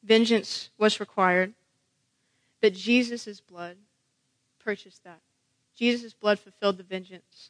[0.03, 1.55] vengeance was required,
[2.61, 3.77] but Jesus' blood
[4.63, 5.21] purchased that.
[5.75, 7.49] Jesus' blood fulfilled the vengeance.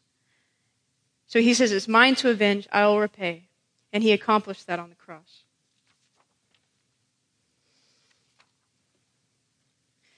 [1.28, 3.50] So he says, It's mine to avenge, I will repay.
[3.92, 5.44] And he accomplished that on the cross.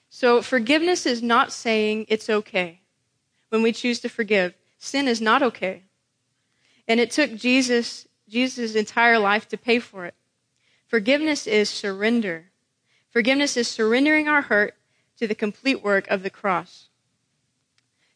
[0.08, 2.82] So forgiveness is not saying it's okay
[3.48, 4.54] when we choose to forgive.
[4.78, 5.82] Sin is not okay.
[6.86, 10.14] And it took Jesus Jesus' entire life to pay for it.
[10.86, 12.46] Forgiveness is surrender.
[13.10, 14.74] Forgiveness is surrendering our hurt
[15.18, 16.88] to the complete work of the cross.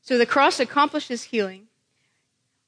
[0.01, 1.67] So the cross accomplishes healing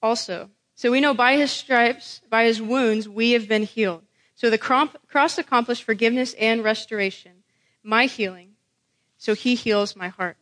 [0.03, 0.51] also.
[0.75, 4.03] So we know by his stripes, by his wounds, we have been healed.
[4.35, 7.43] So the cross accomplished forgiveness and restoration,
[7.83, 8.51] my healing.
[9.17, 10.37] So he heals my heart.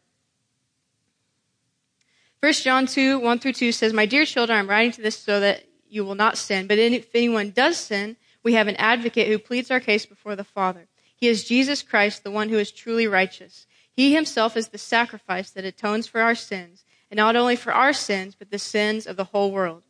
[2.41, 5.41] 1 John 2, 1 through 2 says, My dear children, I'm writing to this so
[5.41, 6.67] that you will not sin.
[6.67, 10.45] But if anyone does sin, we have an advocate who pleads our case before the
[10.45, 10.87] Father.
[11.15, 13.67] He is Jesus Christ, the one who is truly righteous.
[13.93, 17.93] He himself is the sacrifice that atones for our sins, and not only for our
[17.93, 19.83] sins, but the sins of the whole world.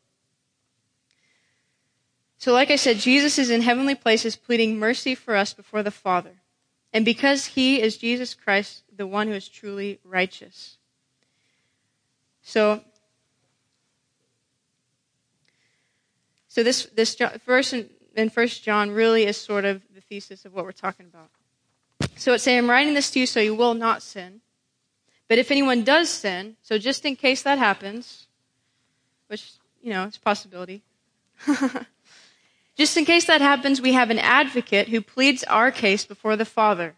[2.39, 5.91] So, like I said, Jesus is in heavenly places pleading mercy for us before the
[5.91, 6.43] Father.
[6.93, 10.79] And because he is Jesus Christ, the one who is truly righteous.
[12.43, 12.83] So,
[16.57, 20.55] so this, this verse in, in 1 John really is sort of the thesis of
[20.55, 21.29] what we're talking about.
[22.17, 24.41] So it's saying, I'm writing this to you so you will not sin.
[25.29, 28.29] But if anyone does sin, so just in case that happens,
[29.27, 29.53] which,
[29.83, 30.81] you know, it's a possibility.
[32.75, 36.47] just in case that happens, we have an advocate who pleads our case before the
[36.47, 36.95] Father,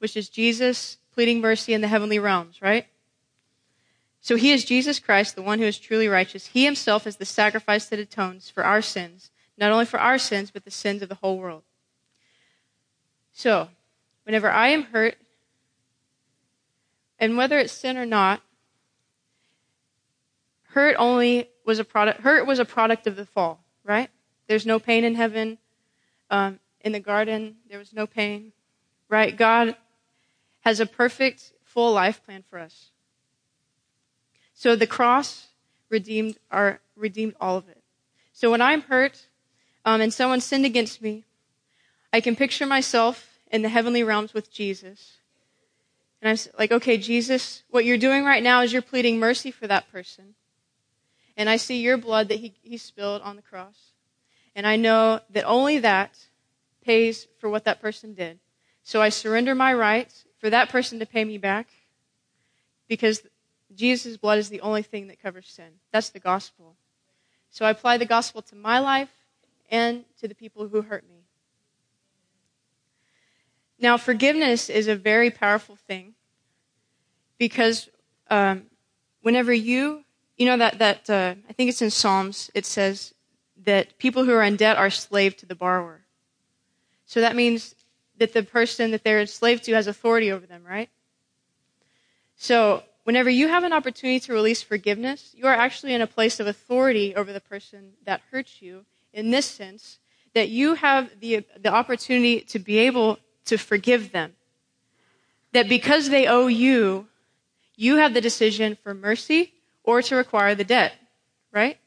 [0.00, 2.88] which is Jesus pleading mercy in the heavenly realms, right?
[4.28, 6.48] So he is Jesus Christ, the one who is truly righteous.
[6.48, 10.50] He himself is the sacrifice that atones for our sins, not only for our sins,
[10.50, 11.62] but the sins of the whole world.
[13.32, 13.70] So,
[14.24, 15.16] whenever I am hurt,
[17.18, 18.42] and whether it's sin or not,
[20.72, 22.20] hurt only was a product.
[22.20, 24.10] Hurt was a product of the fall, right?
[24.46, 25.56] There's no pain in heaven.
[26.28, 28.52] Um, in the garden, there was no pain,
[29.08, 29.34] right?
[29.34, 29.74] God
[30.60, 32.90] has a perfect, full life plan for us.
[34.58, 35.50] So the cross
[35.88, 37.80] redeemed our redeemed all of it.
[38.32, 39.28] So when I'm hurt
[39.84, 41.24] um, and someone sinned against me,
[42.12, 45.18] I can picture myself in the heavenly realms with Jesus
[46.20, 49.66] and I'm like, okay, Jesus, what you're doing right now is you're pleading mercy for
[49.68, 50.34] that person.
[51.36, 53.92] And I see your blood that he, he spilled on the cross.
[54.56, 56.26] And I know that only that
[56.84, 58.40] pays for what that person did.
[58.82, 61.68] So I surrender my rights for that person to pay me back
[62.88, 63.22] because
[63.74, 65.80] Jesus' blood is the only thing that covers sin.
[65.92, 66.76] That's the gospel.
[67.50, 69.10] So I apply the gospel to my life
[69.70, 71.24] and to the people who hurt me.
[73.78, 76.14] Now, forgiveness is a very powerful thing
[77.38, 77.88] because
[78.28, 78.64] um,
[79.22, 80.04] whenever you,
[80.36, 83.14] you know, that, that uh, I think it's in Psalms, it says
[83.64, 86.02] that people who are in debt are slave to the borrower.
[87.06, 87.74] So that means
[88.18, 90.90] that the person that they're enslaved to has authority over them, right?
[92.36, 96.40] So whenever you have an opportunity to release forgiveness, you are actually in a place
[96.40, 98.84] of authority over the person that hurts you
[99.14, 99.98] in this sense
[100.34, 104.34] that you have the, the opportunity to be able to forgive them.
[105.54, 107.08] That because they owe you,
[107.76, 109.54] you have the decision for mercy
[109.84, 110.92] or to require the debt,
[111.50, 111.78] right?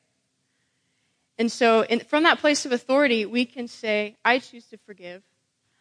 [1.37, 5.21] And so, in, from that place of authority, we can say, I choose to forgive.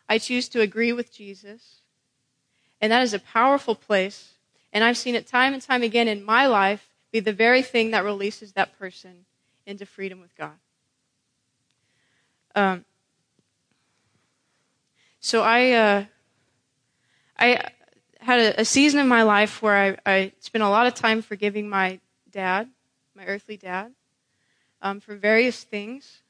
[0.07, 1.81] I choose to agree with Jesus.
[2.79, 4.35] And that is a powerful place.
[4.73, 7.91] And I've seen it time and time again in my life be the very thing
[7.91, 9.25] that releases that person
[9.67, 10.53] into freedom with God.
[12.55, 12.85] Um,
[15.21, 16.05] so I, uh,
[17.39, 17.65] I
[18.21, 21.23] had a, a, season in my life where I, I, spent a lot of time
[21.23, 22.01] forgiving my
[22.31, 22.69] dad,
[23.15, 23.93] my earthly dad,
[24.83, 26.23] um, for various things.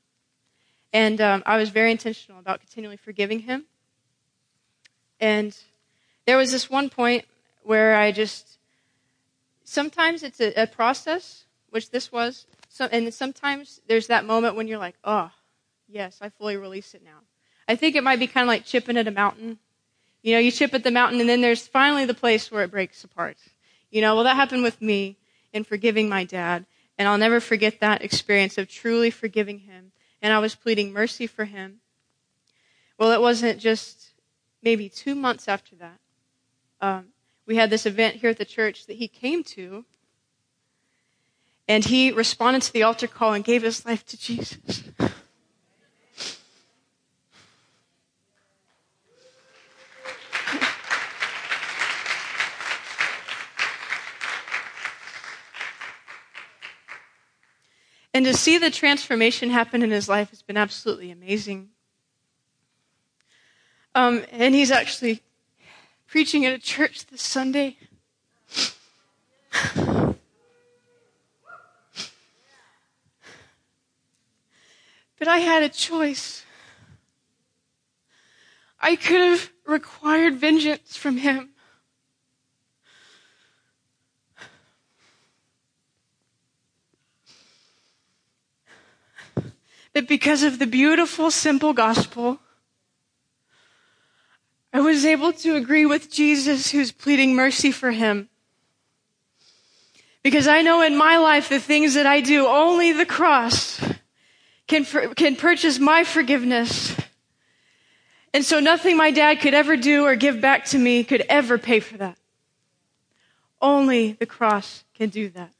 [0.92, 3.64] And um, I was very intentional about continually forgiving him.
[5.20, 5.56] And
[6.26, 7.24] there was this one point
[7.62, 8.58] where I just,
[9.64, 14.68] sometimes it's a, a process, which this was, so, and sometimes there's that moment when
[14.68, 15.30] you're like, oh,
[15.88, 17.20] yes, I fully release it now.
[17.68, 19.58] I think it might be kind of like chipping at a mountain.
[20.22, 22.70] You know, you chip at the mountain and then there's finally the place where it
[22.70, 23.36] breaks apart.
[23.90, 25.16] You know, well, that happened with me
[25.52, 26.66] in forgiving my dad.
[26.98, 29.92] And I'll never forget that experience of truly forgiving him.
[30.20, 31.80] And I was pleading mercy for him.
[32.98, 34.12] Well, it wasn't just
[34.62, 35.98] maybe two months after that.
[36.80, 37.06] Um,
[37.50, 39.84] we had this event here at the church that he came to.
[41.66, 44.84] And he responded to the altar call and gave his life to Jesus.
[58.14, 61.70] And to see the transformation happen in his life has been absolutely amazing.
[63.96, 65.24] Um, and he's actually
[66.10, 67.76] preaching at a church this Sunday.
[75.18, 76.44] but I had a choice.
[78.80, 81.50] I could have required vengeance from him.
[89.92, 92.40] But because of the beautiful, simple gospel,
[94.72, 98.28] I was able to agree with Jesus who's pleading mercy for him.
[100.22, 103.80] Because I know in my life the things that I do, only the cross
[104.68, 106.94] can, can purchase my forgiveness.
[108.32, 111.58] And so nothing my dad could ever do or give back to me could ever
[111.58, 112.16] pay for that.
[113.60, 115.52] Only the cross can do that.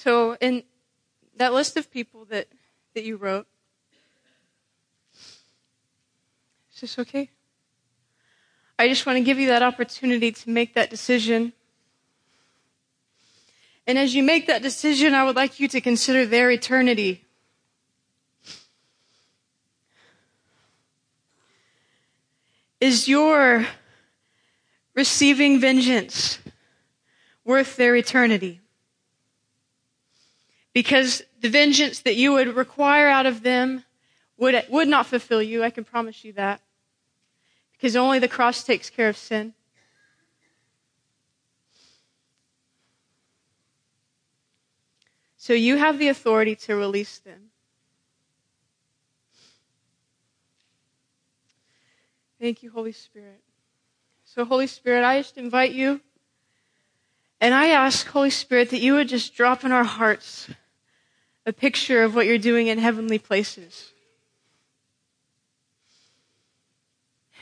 [0.00, 0.62] So, in
[1.38, 2.46] that list of people that,
[2.94, 3.48] that you wrote,
[6.72, 7.30] is this okay?
[8.78, 11.52] I just want to give you that opportunity to make that decision.
[13.88, 17.24] And as you make that decision, I would like you to consider their eternity.
[22.80, 23.66] Is your
[24.94, 26.38] receiving vengeance
[27.44, 28.60] worth their eternity?
[30.78, 33.82] Because the vengeance that you would require out of them
[34.36, 35.64] would, would not fulfill you.
[35.64, 36.60] I can promise you that.
[37.72, 39.54] Because only the cross takes care of sin.
[45.36, 47.50] So you have the authority to release them.
[52.40, 53.42] Thank you, Holy Spirit.
[54.22, 56.00] So, Holy Spirit, I just invite you
[57.40, 60.48] and I ask, Holy Spirit, that you would just drop in our hearts
[61.48, 63.92] a picture of what you're doing in heavenly places.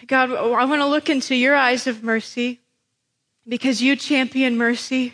[0.06, 2.60] God, I want to look into your eyes of mercy
[3.48, 5.12] because you champion mercy.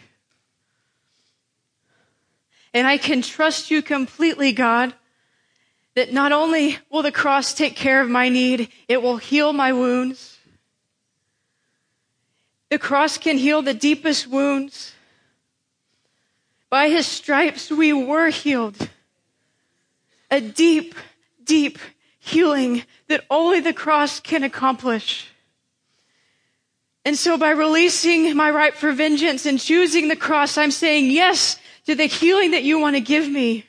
[2.75, 4.93] And I can trust you completely, God,
[5.95, 9.73] that not only will the cross take care of my need, it will heal my
[9.73, 10.39] wounds.
[12.69, 14.93] The cross can heal the deepest wounds.
[16.73, 18.89] By his stripes we were healed.
[20.31, 20.95] A deep,
[21.45, 21.79] deep
[22.19, 25.29] healing that only the cross can accomplish.
[27.05, 31.59] And so by releasing my right for vengeance and choosing the cross, I'm saying yes
[31.85, 33.67] to the healing that you want to give me.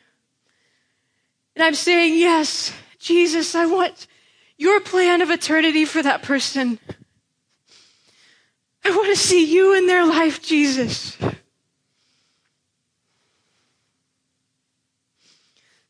[1.57, 4.07] And I'm saying yes, Jesus, I want
[4.55, 6.79] your plan of eternity for that person.
[8.85, 11.17] I want to see you in their life, Jesus.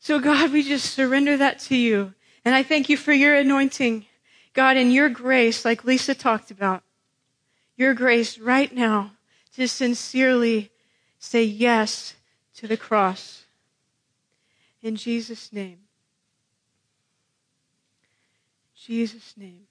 [0.04, 2.12] So, God, we just surrender that to you.
[2.44, 4.04] And I thank you for your anointing,
[4.52, 6.82] God, and your grace, like Lisa talked about.
[7.78, 9.12] Your grace right now
[9.56, 10.70] to sincerely
[11.18, 12.16] say yes
[12.56, 13.44] to the cross.
[14.82, 15.78] In Jesus' name.
[18.76, 19.62] Jesus' name.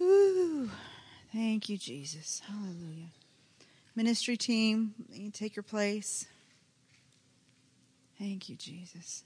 [0.00, 0.68] Ooh,
[1.32, 2.42] thank you, Jesus.
[2.44, 3.21] Hallelujah.
[3.94, 6.26] Ministry team, you take your place.
[8.18, 9.24] Thank you, Jesus.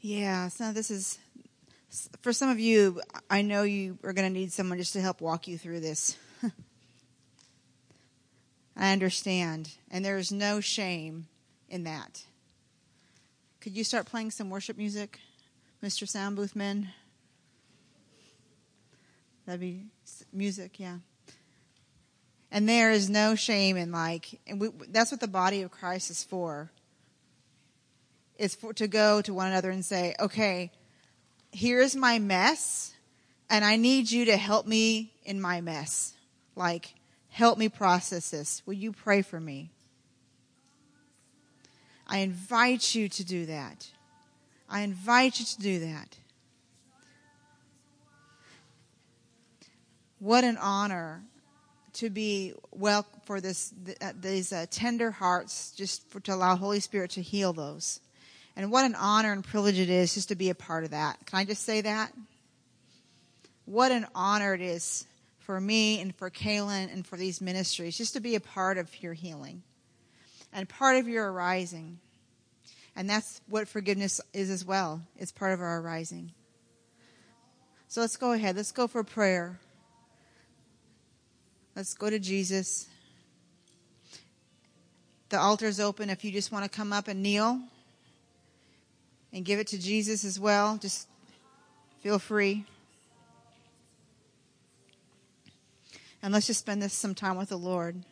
[0.00, 1.18] Yeah, so this is
[2.22, 3.02] for some of you.
[3.28, 6.16] I know you are going to need someone just to help walk you through this.
[8.76, 11.26] I understand, and there's no shame
[11.68, 12.22] in that.
[13.60, 15.18] Could you start playing some worship music,
[15.82, 16.08] Mr.
[16.08, 16.88] Sound Booth Man?
[19.48, 19.86] That'd be
[20.30, 20.98] music, yeah.
[22.52, 26.10] And there is no shame in like, and we, that's what the body of Christ
[26.10, 26.70] is for.
[28.36, 30.70] It's for to go to one another and say, okay,
[31.50, 32.92] here's my mess,
[33.48, 36.12] and I need you to help me in my mess.
[36.54, 36.92] Like,
[37.30, 38.60] help me process this.
[38.66, 39.70] Will you pray for me?
[42.06, 43.88] I invite you to do that.
[44.68, 46.18] I invite you to do that.
[50.18, 51.22] What an honor
[51.94, 53.72] to be well for this
[54.20, 58.00] these uh, tender hearts, just for, to allow Holy Spirit to heal those.
[58.56, 61.24] And what an honor and privilege it is just to be a part of that.
[61.26, 62.12] Can I just say that?
[63.66, 65.06] What an honor it is
[65.40, 68.90] for me and for Kalyn and for these ministries just to be a part of
[69.02, 69.62] your healing
[70.52, 71.98] and part of your arising.
[72.96, 75.02] And that's what forgiveness is as well.
[75.16, 76.32] It's part of our arising.
[77.86, 78.56] So let's go ahead.
[78.56, 79.60] Let's go for prayer.
[81.78, 82.88] Let's go to Jesus.
[85.28, 87.60] The altar is open if you just want to come up and kneel
[89.32, 90.76] and give it to Jesus as well.
[90.76, 91.06] Just
[92.00, 92.64] feel free.
[96.20, 98.02] And let's just spend this some time with the Lord.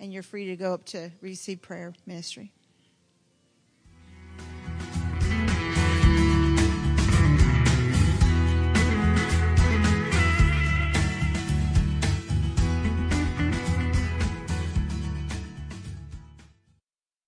[0.00, 2.50] And you're free to go up to receive prayer ministry.